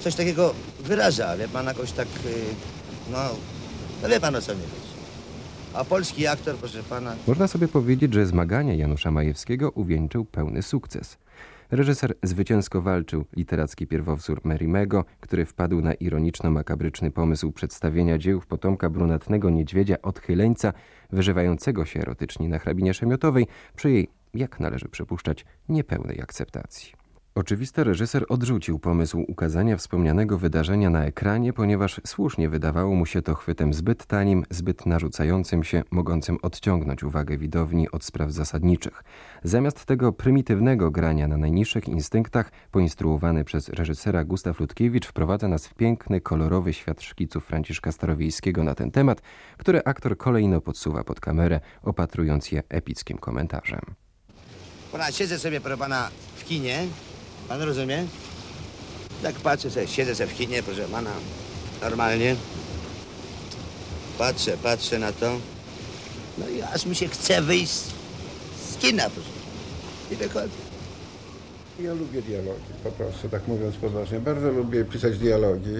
coś 0.03 0.15
takiego 0.15 0.53
wyraża, 0.79 1.38
wie 1.38 1.47
pan, 1.47 1.65
jakoś 1.65 1.91
tak, 1.91 2.07
e, 2.07 3.12
no... 3.12 3.17
No 4.03 4.10
wie 4.10 4.19
pan 4.19 4.36
o 4.36 4.41
co 4.41 4.55
mi 4.55 4.62
chodzi. 4.62 4.91
A 5.73 5.84
polski 5.84 6.27
aktor, 6.27 6.55
proszę 6.55 6.84
pana... 6.84 7.15
Można 7.27 7.47
sobie 7.47 7.67
powiedzieć, 7.67 8.13
że 8.13 8.25
zmagania 8.25 8.73
Janusza 8.73 9.12
Majewskiego 9.12 9.71
uwieńczył 9.71 10.25
pełny 10.25 10.62
sukces. 10.63 11.17
Reżyser 11.71 12.13
zwycięsko 12.23 12.81
walczył 12.81 13.25
literacki 13.36 13.88
pierwowzór 13.88 14.41
Merimego, 14.43 15.05
który 15.19 15.45
wpadł 15.45 15.81
na 15.81 15.93
ironiczno-makabryczny 15.93 17.12
pomysł 17.12 17.51
przedstawienia 17.51 18.17
dzieł 18.17 18.41
potomka 18.47 18.89
brunatnego 18.89 19.49
niedźwiedzia 19.49 20.01
odchyleńca, 20.01 20.73
wyżywającego 21.12 21.86
się 21.86 21.99
erotycznie 21.99 22.49
na 22.49 22.60
hrabinie 22.60 22.93
Szemiotowej 22.93 23.47
przy 23.75 23.91
jej, 23.91 24.07
jak 24.34 24.60
należy 24.60 24.89
przypuszczać, 24.89 25.45
niepełnej 25.69 26.21
akceptacji. 26.21 27.00
Oczywiste 27.36 27.84
reżyser 27.84 28.26
odrzucił 28.30 28.80
pomysł 28.80 29.26
ukazania 29.28 29.78
wspomnianego 29.78 30.38
wydarzenia 30.38 30.89
na 30.89 31.06
ekranie, 31.06 31.54
ponieważ 31.54 32.02
słusznie 32.06 32.50
wydawało 32.50 32.96
mu 32.96 33.06
się 33.06 33.22
to 33.22 33.36
chwytem 33.36 33.74
zbyt 33.74 34.06
tanim, 34.06 34.46
zbyt 34.50 34.86
narzucającym 34.86 35.63
się, 35.63 35.84
mogącym 35.91 36.38
odciągnąć 36.41 37.04
uwagę 37.04 37.38
widowni 37.38 37.91
od 37.91 38.04
spraw 38.04 38.32
zasadniczych. 38.32 39.04
Zamiast 39.44 39.86
tego 39.86 40.13
prymitywnego 40.13 40.91
grania 40.91 41.28
na 41.28 41.38
najniższych 41.38 41.88
instynktach, 41.88 42.52
poinstruowany 42.72 43.44
przez 43.44 43.70
reżysera 43.70 44.24
Gustaw 44.24 44.60
Ludkiewicz 44.60 45.08
wprowadza 45.08 45.48
nas 45.48 45.67
w 45.67 45.74
piękny, 45.74 46.22
kolorowy 46.22 46.74
świat 46.74 47.02
szkiców 47.02 47.46
Franciszka 47.46 47.91
Starowiejskiego 47.91 48.63
na 48.63 48.76
ten 48.76 48.91
temat, 48.91 49.22
które 49.58 49.82
aktor 49.86 50.17
kolejno 50.17 50.62
podsuwa 50.62 51.04
pod 51.04 51.20
kamerę, 51.20 51.60
opatrując 51.84 52.52
je 52.52 52.63
epickim 52.70 53.17
komentarzem. 53.17 53.82
Pana, 54.91 55.12
siedzę 55.12 55.39
sobie, 55.39 55.62
proszę 55.62 55.78
pana, 55.78 56.10
w 56.36 56.46
kinie. 56.46 56.88
Pan 57.47 57.62
rozumie? 57.62 58.06
Tak 59.23 59.36
patrzę 59.36 59.71
sobie, 59.71 59.88
siedzę 59.88 60.15
sobie 60.15 60.30
w 60.30 60.38
kinie, 60.38 60.63
proszę 60.63 60.88
pana, 60.88 61.12
normalnie. 61.82 62.36
Patrzę, 64.17 64.58
patrzę 64.58 64.99
na 64.99 65.13
to. 65.13 65.39
No 66.38 66.49
i 66.49 66.62
aż 66.62 66.86
mi 66.86 66.95
się 66.95 67.08
chce 67.08 67.41
wyjść 67.41 67.73
z, 68.71 68.77
kina, 68.80 69.10
proszę. 69.10 69.30
I 70.12 70.15
wychodzę. 70.15 70.71
Ja 71.79 71.93
lubię 71.93 72.21
dialogi, 72.21 72.73
po 72.84 72.91
prostu, 72.91 73.29
tak 73.29 73.47
mówiąc 73.47 73.75
poważnie. 73.75 74.19
Bardzo 74.19 74.51
lubię 74.51 74.86
pisać 74.86 75.17
dialogi, 75.17 75.75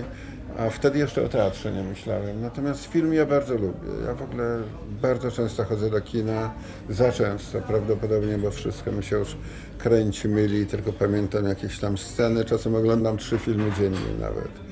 a 0.58 0.70
wtedy 0.70 1.00
jeszcze 1.00 1.24
o 1.26 1.30
teatrze 1.30 1.72
nie 1.72 1.84
myślałem. 1.84 2.42
Natomiast 2.42 2.86
film 2.86 3.14
ja 3.14 3.26
bardzo 3.26 3.54
lubię. 3.54 3.90
Ja 4.06 4.14
w 4.14 4.22
ogóle 4.22 4.60
bardzo 5.02 5.32
często 5.32 5.64
chodzę 5.64 5.90
do 5.90 6.02
kina, 6.02 6.54
za 6.90 7.12
często 7.12 7.62
prawdopodobnie, 7.62 8.38
bo 8.38 8.52
wszystko 8.52 8.92
mi 8.92 9.04
się 9.04 9.16
już 9.16 9.38
kręci, 9.78 10.28
myli, 10.28 10.66
tylko 10.66 10.94
pamiętam 10.94 11.46
jakieś 11.46 11.80
tam 11.80 11.98
sceny. 11.98 12.46
Czasem 12.46 12.76
oglądam 12.76 13.18
trzy 13.18 13.38
filmy 13.38 13.72
dziennie 13.80 14.14
nawet. 14.20 14.71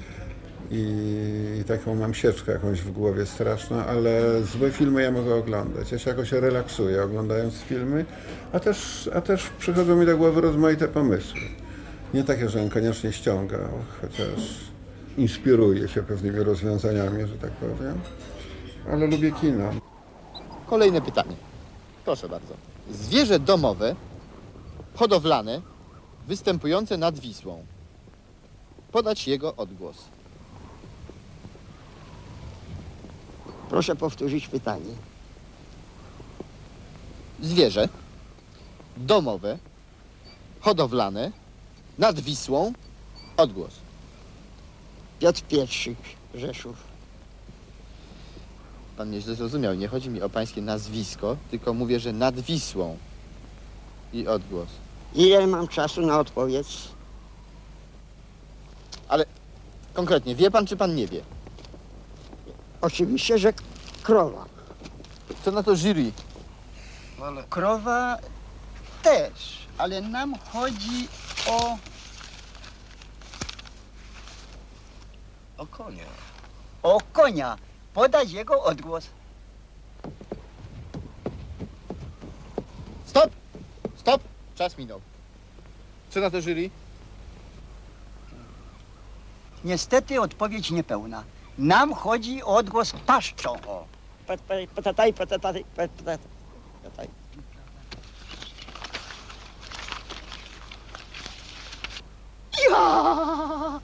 I, 0.72 1.64
taką 1.68 1.96
mam 1.96 2.14
sieczkę 2.14 2.52
jakąś 2.52 2.82
w 2.82 2.92
głowie 2.92 3.26
straszną, 3.26 3.78
ale 3.78 4.44
złe 4.44 4.72
filmy 4.72 5.02
ja 5.02 5.12
mogę 5.12 5.36
oglądać. 5.36 5.92
Ja 5.92 6.00
się 6.00 6.10
jakoś 6.10 6.32
relaksuję 6.32 7.04
oglądając 7.04 7.54
filmy, 7.54 8.06
a 8.52 8.60
też, 8.60 9.10
a 9.14 9.22
też 9.22 9.50
przychodzą 9.60 9.96
mi 9.96 10.06
do 10.06 10.18
głowy 10.18 10.42
rozmaite 10.42 10.88
pomysły. 10.88 11.40
Nie 12.14 12.24
takie, 12.24 12.50
że 12.50 12.70
koniecznie 12.70 13.12
ściągał, 13.12 13.70
chociaż 14.02 14.70
inspiruje 15.18 15.88
się 15.88 16.04
pewnymi 16.04 16.40
rozwiązaniami, 16.40 17.28
że 17.28 17.38
tak 17.38 17.52
powiem, 17.52 18.00
ale 18.92 19.08
lubię 19.08 19.32
kino. 19.32 19.70
Kolejne 20.68 21.02
pytanie. 21.02 21.36
Proszę 22.06 22.30
bardzo. 22.30 22.54
Zwierzę 22.92 23.40
domowe, 23.40 23.96
hodowlane, 24.96 25.62
występujące 26.28 26.98
nad 26.98 27.20
Wisłą. 27.20 27.66
Podać 28.92 29.28
jego 29.28 29.56
odgłos. 29.56 29.98
Proszę 33.70 33.96
powtórzyć 33.96 34.48
pytanie. 34.48 34.94
Zwierzę 37.42 37.90
domowe, 38.98 39.58
hodowlane, 40.60 41.32
nad 41.98 42.20
Wisłą, 42.20 42.74
odgłos. 43.38 43.74
Piotr 45.20 45.42
Pietrzyk, 45.42 45.98
Rzeszów. 46.36 46.76
Pan 48.98 49.10
mnie 49.10 49.22
źle 49.22 49.36
zrozumiał. 49.36 49.76
Nie 49.76 49.88
chodzi 49.88 50.10
mi 50.10 50.22
o 50.22 50.30
pańskie 50.30 50.62
nazwisko, 50.62 51.38
tylko 51.52 51.74
mówię, 51.74 52.00
że 52.00 52.14
nad 52.14 52.40
Wisłą. 52.40 52.98
I 54.14 54.28
odgłos. 54.28 54.70
Ile 55.16 55.48
mam 55.48 55.68
czasu 55.68 56.02
na 56.02 56.20
odpowiedź? 56.20 56.78
Ale 59.08 59.26
konkretnie, 59.94 60.36
wie 60.36 60.52
pan 60.52 60.68
czy 60.68 60.78
pan 60.78 60.96
nie 60.96 61.08
wie? 61.08 61.22
Oczywiście, 62.82 63.38
że 63.38 63.54
krowa. 64.04 64.46
Co 65.46 65.52
na 65.52 65.64
to 65.64 65.76
jury? 65.76 66.12
Krowa 67.50 68.18
też, 69.04 69.68
ale 69.78 70.02
nam 70.02 70.36
chodzi 70.52 71.08
o... 71.48 71.78
O 75.58 75.66
konia. 75.68 76.06
O 76.84 76.98
konia. 77.14 77.58
Podać 77.94 78.32
jego 78.32 78.64
odgłos. 78.64 79.08
Stop! 83.06 83.32
Stop! 83.98 84.22
Czas 84.56 84.78
minął. 84.78 85.02
Co 86.10 86.20
na 86.20 86.30
to 86.30 86.42
jury? 86.42 86.70
Niestety 89.64 90.22
odpowiedź 90.22 90.72
niepełna. 90.72 91.24
Nam 91.60 91.94
chodzi 91.94 92.44
o 92.44 92.56
odgłos 92.56 92.92
paszczą. 93.06 93.54
O. 93.68 93.86
Pat- 94.28 94.42
pat- 94.42 94.70
Patataj, 94.76 95.14
patataj, 95.14 95.66
patataj, 95.76 96.18
patataj. 96.84 97.08
Ja! 102.70 103.80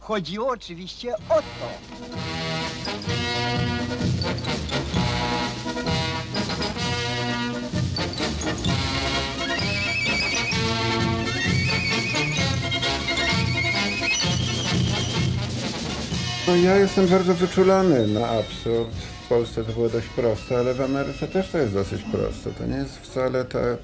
Chodziło 0.00 0.48
oczywiście 0.48 1.14
o 1.28 1.34
to. 1.58 2.41
No 16.48 16.56
ja 16.56 16.76
jestem 16.76 17.06
bardzo 17.06 17.34
wyczulony 17.34 18.06
na 18.06 18.28
absurd. 18.28 18.94
W 19.24 19.28
Polsce 19.28 19.64
to 19.64 19.72
było 19.72 19.88
dość 19.88 20.08
proste, 20.08 20.58
ale 20.58 20.74
w 20.74 20.80
Ameryce 20.80 21.28
też 21.28 21.50
to 21.50 21.58
jest 21.58 21.72
dosyć 21.72 22.02
proste. 22.02 22.50
To 22.50 22.66
nie 22.66 22.76
jest 22.76 22.98
wcale 22.98 23.44
tak, 23.44 23.78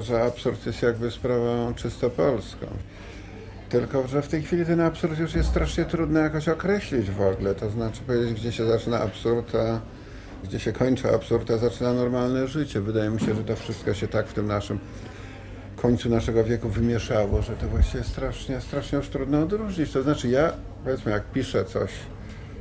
że 0.00 0.22
absurd 0.22 0.66
jest 0.66 0.82
jakby 0.82 1.10
sprawą 1.10 1.74
czysto 1.74 2.10
polską. 2.10 2.66
Tylko, 3.68 4.08
że 4.08 4.22
w 4.22 4.28
tej 4.28 4.42
chwili 4.42 4.66
ten 4.66 4.80
absurd 4.80 5.18
już 5.18 5.34
jest 5.34 5.48
strasznie 5.48 5.84
trudno 5.84 6.20
jakoś 6.20 6.48
określić 6.48 7.10
w 7.10 7.20
ogóle. 7.20 7.54
To 7.54 7.70
znaczy 7.70 8.00
powiedzieć, 8.06 8.34
gdzie 8.34 8.52
się 8.52 8.66
zaczyna 8.66 9.00
absurd, 9.00 9.54
a 9.54 9.80
gdzie 10.44 10.60
się 10.60 10.72
kończy 10.72 11.14
absurd, 11.14 11.50
a 11.50 11.58
zaczyna 11.58 11.92
normalne 11.92 12.48
życie. 12.48 12.80
Wydaje 12.80 13.10
mi 13.10 13.20
się, 13.20 13.34
że 13.34 13.44
to 13.44 13.56
wszystko 13.56 13.94
się 13.94 14.08
tak 14.08 14.28
w 14.28 14.32
tym 14.32 14.46
naszym 14.46 14.78
końcu 15.76 16.08
naszego 16.10 16.44
wieku 16.44 16.68
wymieszało, 16.68 17.42
że 17.42 17.52
to 17.52 17.68
właściwie 17.68 18.04
strasznie, 18.04 18.60
strasznie 18.60 18.98
już 18.98 19.08
trudno 19.08 19.42
odróżnić. 19.42 19.92
To 19.92 20.02
znaczy 20.02 20.28
ja, 20.28 20.52
powiedzmy, 20.84 21.12
jak 21.12 21.24
piszę 21.24 21.64
coś, 21.64 21.90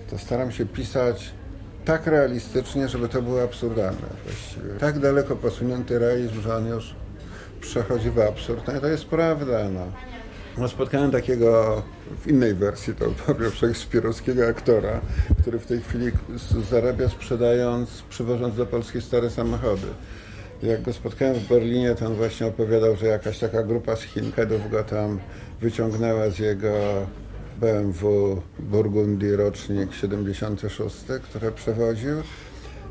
to 0.09 0.17
staram 0.17 0.51
się 0.51 0.65
pisać 0.65 1.33
tak 1.85 2.07
realistycznie, 2.07 2.87
żeby 2.87 3.09
to 3.09 3.21
było 3.21 3.43
absurdalne 3.43 4.07
właściwie. 4.25 4.79
Tak 4.79 4.99
daleko 4.99 5.35
posunięty 5.35 5.99
realizm, 5.99 6.41
że 6.41 6.55
on 6.55 6.67
już 6.67 6.95
przechodzi 7.61 8.09
w 8.09 8.19
absurd. 8.19 8.67
No 8.67 8.77
i 8.77 8.81
to 8.81 8.87
jest 8.87 9.05
prawda, 9.05 9.69
no. 9.69 9.91
No, 10.57 10.67
spotkałem 10.67 11.11
takiego 11.11 11.81
w 12.21 12.27
innej 12.27 12.53
wersji, 12.53 12.95
to 12.95 13.05
powiem, 13.27 13.51
szekspirowskiego 13.51 14.47
aktora, 14.47 15.01
który 15.41 15.59
w 15.59 15.65
tej 15.65 15.81
chwili 15.81 16.11
zarabia 16.69 17.09
sprzedając, 17.09 18.01
przywożąc 18.09 18.55
do 18.55 18.65
Polski 18.65 19.01
stare 19.01 19.29
samochody. 19.29 19.87
Jak 20.63 20.81
go 20.81 20.93
spotkałem 20.93 21.35
w 21.35 21.47
Berlinie, 21.47 21.95
to 21.95 22.05
on 22.05 22.13
właśnie 22.13 22.47
opowiadał, 22.47 22.95
że 22.95 23.05
jakaś 23.05 23.39
taka 23.39 23.63
grupa 23.63 23.95
z 23.95 24.01
Chinkedów 24.01 24.71
go 24.71 24.83
tam 24.83 25.19
wyciągnęła 25.61 26.29
z 26.29 26.39
jego 26.39 26.73
BMW 27.63 28.41
Burgundy 28.59 29.37
rocznik 29.37 29.93
76, 29.93 30.95
które 31.23 31.51
przewoził. 31.51 32.15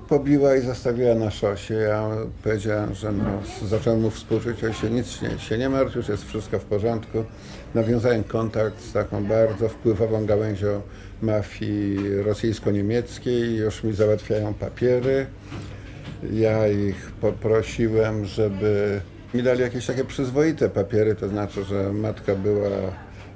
Pobiła 0.09 0.57
i 0.57 0.61
zastawiła 0.61 1.15
na 1.15 1.31
szosie. 1.31 1.75
Ja 1.75 2.11
powiedziałem, 2.43 2.95
że 2.95 3.13
no, 3.13 3.25
zacząłem 3.69 4.01
mu 4.01 4.11
współczuć, 4.11 4.61
się 4.61 4.91
nic 4.91 5.23
nie, 5.23 5.39
się 5.39 5.59
nie 5.59 5.69
martw, 5.69 5.97
już 5.97 6.09
jest 6.09 6.25
wszystko 6.25 6.59
w 6.59 6.65
porządku. 6.65 7.25
Nawiązałem 7.75 8.25
kontakt 8.25 8.81
z 8.81 8.93
taką 8.93 9.25
bardzo 9.25 9.69
wpływową 9.69 10.27
gałęzią 10.27 10.81
mafii 11.23 11.97
rosyjsko-niemieckiej. 12.23 13.57
Już 13.57 13.85
mi 13.85 13.93
załatwiają 13.93 14.55
papiery. 14.55 15.27
Ja 16.33 16.69
ich 16.69 17.13
poprosiłem, 17.21 18.25
żeby 18.25 19.01
mi 19.35 19.43
dali 19.43 19.61
jakieś 19.61 19.87
takie 19.87 20.05
przyzwoite 20.05 20.69
papiery, 20.69 21.15
to 21.15 21.29
znaczy, 21.29 21.65
że 21.65 21.93
matka 21.93 22.35
była 22.35 22.69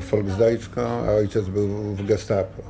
Volksdeutschką, 0.00 0.82
a 0.82 1.10
ojciec 1.10 1.46
był 1.46 1.68
w 1.68 2.06
Gestapo. 2.06 2.62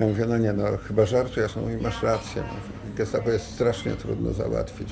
Ja 0.00 0.06
mówię, 0.06 0.26
no 0.26 0.38
nie, 0.38 0.52
no 0.52 0.64
chyba 0.88 1.06
żartujesz, 1.06 1.56
no 1.56 1.70
i 1.70 1.82
masz 1.82 2.02
rację. 2.02 2.42
No, 2.42 2.94
Gestapo 2.96 3.30
jest 3.30 3.46
strasznie 3.46 3.92
trudno 3.92 4.32
załatwić. 4.32 4.88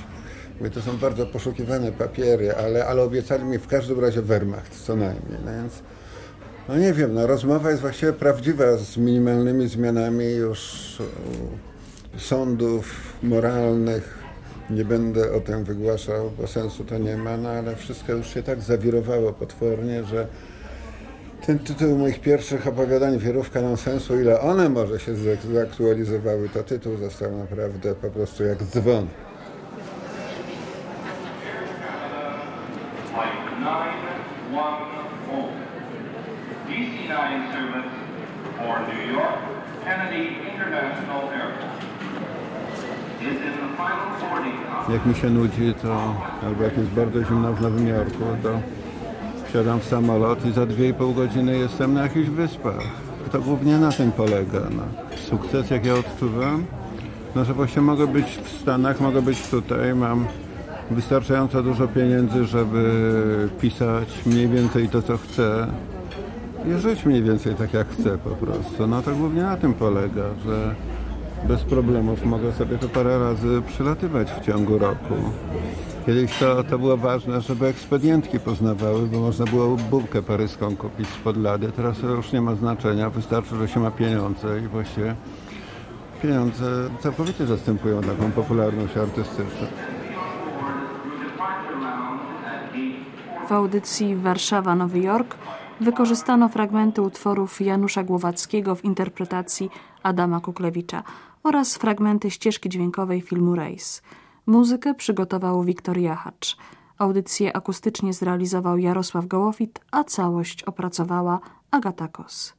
Mówię, 0.59 0.70
to 0.70 0.83
są 0.83 0.96
bardzo 0.96 1.26
poszukiwane 1.26 1.92
papiery, 1.92 2.54
ale, 2.54 2.87
ale 2.87 3.02
obiecali 3.02 3.44
mi 3.44 3.59
w 3.59 3.66
każdym 3.66 4.00
razie 4.00 4.22
Wehrmacht, 4.22 4.85
co 4.85 4.96
najmniej. 4.96 5.38
No 5.44 5.52
więc, 5.52 5.83
no 6.68 6.76
nie 6.76 6.92
wiem, 6.92 7.14
no 7.14 7.26
rozmowa 7.26 7.70
jest 7.70 7.83
właściwie 7.83 8.12
prawdziwa 8.12 8.76
z 8.76 8.96
minimalnymi 8.96 9.68
zmianami 9.68 10.24
już 10.24 10.98
sądów 12.16 13.14
moralnych. 13.22 14.18
Nie 14.70 14.85
będę 14.85 15.33
o 15.33 15.40
tym 15.40 15.64
wygłaszał, 15.64 16.31
bo 16.38 16.46
sensu 16.46 16.85
to 16.85 16.98
nie 16.98 17.16
ma, 17.16 17.37
no 17.37 17.48
ale 17.48 17.76
wszystko 17.76 18.12
już 18.12 18.35
się 18.35 18.42
tak 18.42 18.62
zawirowało 18.62 19.33
potwornie, 19.33 20.04
że 20.04 20.26
ten 21.46 21.59
tytuł 21.59 21.98
moich 21.98 22.20
pierwszych 22.20 22.66
opowiadań 22.66 23.18
Wierówka 23.18 23.61
nonsensu, 23.61 24.20
ile 24.20 24.40
one 24.40 24.68
może 24.68 25.01
się 25.01 25.12
zak- 25.14 25.53
zaktualizowały, 25.55 26.48
to 26.48 26.62
tytuł 26.62 26.96
został 26.96 27.37
naprawdę 27.37 27.94
po 27.94 28.11
prostu 28.11 28.44
jak 28.44 28.59
dzwon. 28.62 29.07
Flight 33.11 33.38
910. 33.61 35.48
DC-9 36.68 37.53
service 37.53 37.90
for 38.59 38.81
New 38.88 39.12
York, 39.12 39.38
Kennedy 39.85 40.22
International 40.53 41.22
Airport. 41.38 41.79
Is 43.20 43.29
in 43.29 43.37
the 43.37 43.77
final 43.77 44.09
boarding 44.20 44.59
house. 44.66 44.92
Jak 44.92 45.07
mi 45.07 45.14
się 45.14 45.31
nudzi, 45.31 45.74
to 45.83 46.14
albo 46.46 46.64
jak 46.64 46.77
jest 46.79 46.90
bardzo 46.90 47.24
zimno 47.24 47.53
w 47.53 47.61
Nowym 47.61 47.88
Jorku, 47.88 48.24
to 48.42 48.61
wsiadam 49.49 49.81
w 49.81 49.85
samolot 49.85 50.47
i 50.47 50.53
za 50.53 50.67
2,5 50.67 51.15
godziny 51.15 51.59
jestem 51.59 51.95
na 51.95 52.03
jakichś 52.03 52.29
wyspach. 52.29 52.81
To 53.33 53.41
głównie 53.41 53.79
na 53.79 53.93
tym 53.93 54.13
polega. 54.13 54.61
No. 54.77 54.83
Sukces, 55.17 55.71
jak 55.71 55.85
ja 55.85 55.95
odczuwam, 55.95 56.65
no 57.35 57.45
że 57.45 57.55
właśnie 57.55 57.83
mogę 57.83 58.07
być 58.07 58.27
w 58.27 58.61
Stanach, 58.61 59.01
mogę 59.01 59.23
być 59.23 59.49
tutaj, 59.49 59.95
mam 59.95 60.27
wystarczająco 60.91 61.63
dużo 61.63 61.89
pieniędzy, 61.89 62.45
żeby 62.45 63.49
pisać 63.61 64.09
mniej 64.27 64.49
więcej 64.49 64.89
to, 64.89 65.03
co 65.03 65.19
chcę 65.19 65.67
i 66.67 66.81
żyć 66.81 67.05
mniej 67.05 67.23
więcej 67.23 67.55
tak, 67.55 67.75
jak 67.75 67.89
chcę 67.89 68.19
po 68.19 68.31
prostu. 68.31 68.87
No 68.87 69.03
to 69.03 69.15
głównie 69.15 69.43
na 69.43 69.57
tym 69.57 69.75
polega, 69.75 70.23
że 70.47 70.75
bez 71.44 71.62
problemów 71.62 72.24
mogę 72.24 72.53
sobie 72.53 72.79
to 72.79 72.88
parę 72.88 73.18
razy 73.18 73.62
przylatywać 73.66 74.33
w 74.33 74.46
ciągu 74.46 74.79
roku. 74.79 75.14
Kiedyś 76.07 76.38
to, 76.38 76.64
to 76.64 76.79
było 76.79 76.96
ważne, 76.96 77.40
żeby 77.40 77.66
ekspedientki 77.66 78.40
poznawały, 78.40 79.07
bo 79.07 79.20
można 79.20 79.44
było 79.44 79.77
bułkę 79.77 80.22
paryską 80.22 80.77
kupić 80.77 81.09
spod 81.09 81.37
lady. 81.37 81.72
Teraz 81.77 82.01
to 82.01 82.07
już 82.07 82.33
nie 82.33 82.40
ma 82.40 82.55
znaczenia, 82.55 83.11
wystarczy, 83.11 83.57
że 83.57 83.68
się 83.68 83.81
ma 83.81 83.90
pieniądze 83.90 84.61
i 84.64 84.68
właściwie 84.68 85.14
pieniądze 86.22 86.90
całkowicie 87.01 87.46
zastępują 87.46 88.01
taką 88.01 88.31
popularność 88.31 88.96
artystyczną. 88.96 89.66
W 93.48 93.53
audycji 93.53 94.16
Warszawa-Nowy 94.16 95.03
Jork 95.03 95.37
wykorzystano 95.81 96.48
fragmenty 96.48 97.03
utworów 97.03 97.61
Janusza 97.61 98.05
Głowackiego 98.05 98.74
w 98.74 98.85
interpretacji 98.85 99.70
Adama 100.03 100.40
Kuklewicza 100.40 101.03
oraz 101.49 101.77
fragmenty 101.77 102.31
ścieżki 102.31 102.69
dźwiękowej 102.69 103.21
filmu 103.21 103.55
Race. 103.55 104.03
Muzykę 104.47 104.95
przygotował 104.95 105.63
Wiktor 105.63 105.99
Jachacz. 105.99 106.57
Audycję 106.99 107.57
akustycznie 107.57 108.13
zrealizował 108.13 108.79
Jarosław 108.79 109.27
Gołofit, 109.27 109.81
a 109.91 110.05
całość 110.05 110.63
opracowała 110.63 111.41
Agata 111.71 112.09
Kos. 112.09 112.55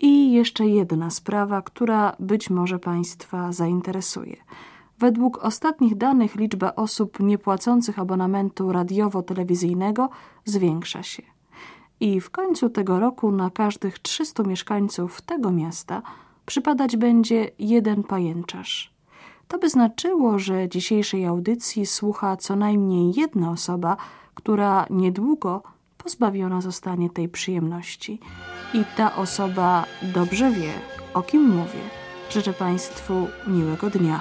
I 0.00 0.32
jeszcze 0.32 0.66
jedna 0.66 1.10
sprawa, 1.10 1.62
która 1.62 2.16
być 2.20 2.50
może 2.50 2.78
Państwa 2.78 3.52
zainteresuje. 3.52 4.36
Według 4.98 5.38
ostatnich 5.44 5.96
danych 5.96 6.36
liczba 6.36 6.74
osób 6.74 7.20
niepłacących 7.20 7.98
abonamentu 7.98 8.72
radiowo-telewizyjnego 8.72 10.08
zwiększa 10.44 11.02
się. 11.02 11.22
I 12.00 12.20
w 12.20 12.30
końcu 12.30 12.70
tego 12.70 13.00
roku 13.00 13.32
na 13.32 13.50
każdych 13.50 13.98
300 13.98 14.42
mieszkańców 14.42 15.20
tego 15.20 15.50
miasta 15.50 16.02
przypadać 16.48 16.96
będzie 16.96 17.50
jeden 17.58 18.02
pajęczarz. 18.02 18.92
To 19.48 19.58
by 19.58 19.68
znaczyło, 19.68 20.38
że 20.38 20.68
dzisiejszej 20.68 21.26
audycji 21.26 21.86
słucha 21.86 22.36
co 22.36 22.56
najmniej 22.56 23.12
jedna 23.16 23.50
osoba, 23.50 23.96
która 24.34 24.86
niedługo 24.90 25.62
pozbawiona 25.98 26.60
zostanie 26.60 27.10
tej 27.10 27.28
przyjemności. 27.28 28.20
I 28.74 28.84
ta 28.96 29.16
osoba 29.16 29.84
dobrze 30.02 30.50
wie, 30.50 30.72
o 31.14 31.22
kim 31.22 31.42
mówię. 31.42 31.80
Życzę 32.30 32.52
Państwu 32.52 33.28
miłego 33.46 33.90
dnia. 33.90 34.20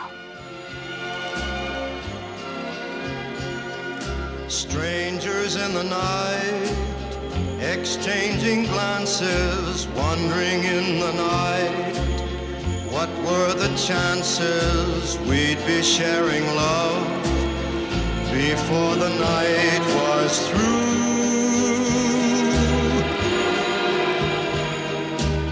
Strangers 4.48 5.56
in 5.56 5.74
the 5.74 5.84
night, 5.84 6.76
exchanging 7.62 8.68
glances, 8.68 9.88
wandering 9.96 10.64
in 10.64 11.00
the 11.00 11.14
night. 11.14 12.07
What 12.98 13.14
were 13.20 13.54
the 13.54 13.70
chances 13.78 15.20
we'd 15.30 15.64
be 15.68 15.84
sharing 15.84 16.44
love 16.56 17.06
before 18.34 18.96
the 18.96 19.10
night 19.20 19.84
was 20.02 20.50
through? 20.50 20.82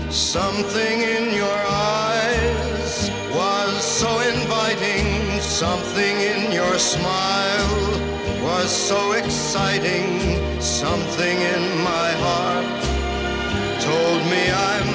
Something 0.09 1.03
in 1.03 1.35
your 1.35 1.61
eyes 1.69 3.11
was 3.31 3.83
so 3.83 4.09
inviting, 4.21 5.39
something 5.39 6.15
in 6.21 6.51
your 6.51 6.79
smile 6.79 7.77
was 8.41 8.71
so 8.71 9.11
exciting, 9.11 10.41
something 10.59 11.37
in 11.53 11.83
my 11.83 12.09
heart 12.25 12.85
told 13.81 14.21
me 14.31 14.49
I 14.49 14.94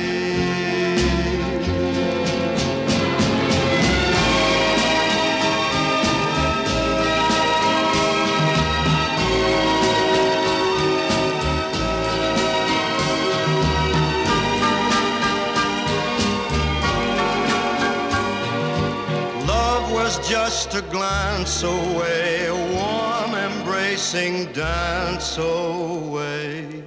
Just 20.63 20.75
a 20.75 20.91
glance 20.91 21.63
away, 21.63 22.45
a 22.45 22.53
warm 22.53 23.33
embracing 23.33 24.45
dance 24.53 25.39
away. 25.39 26.83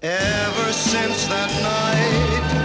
Ever 0.00 0.72
since 0.72 1.26
that 1.26 1.50
night, 1.62 2.63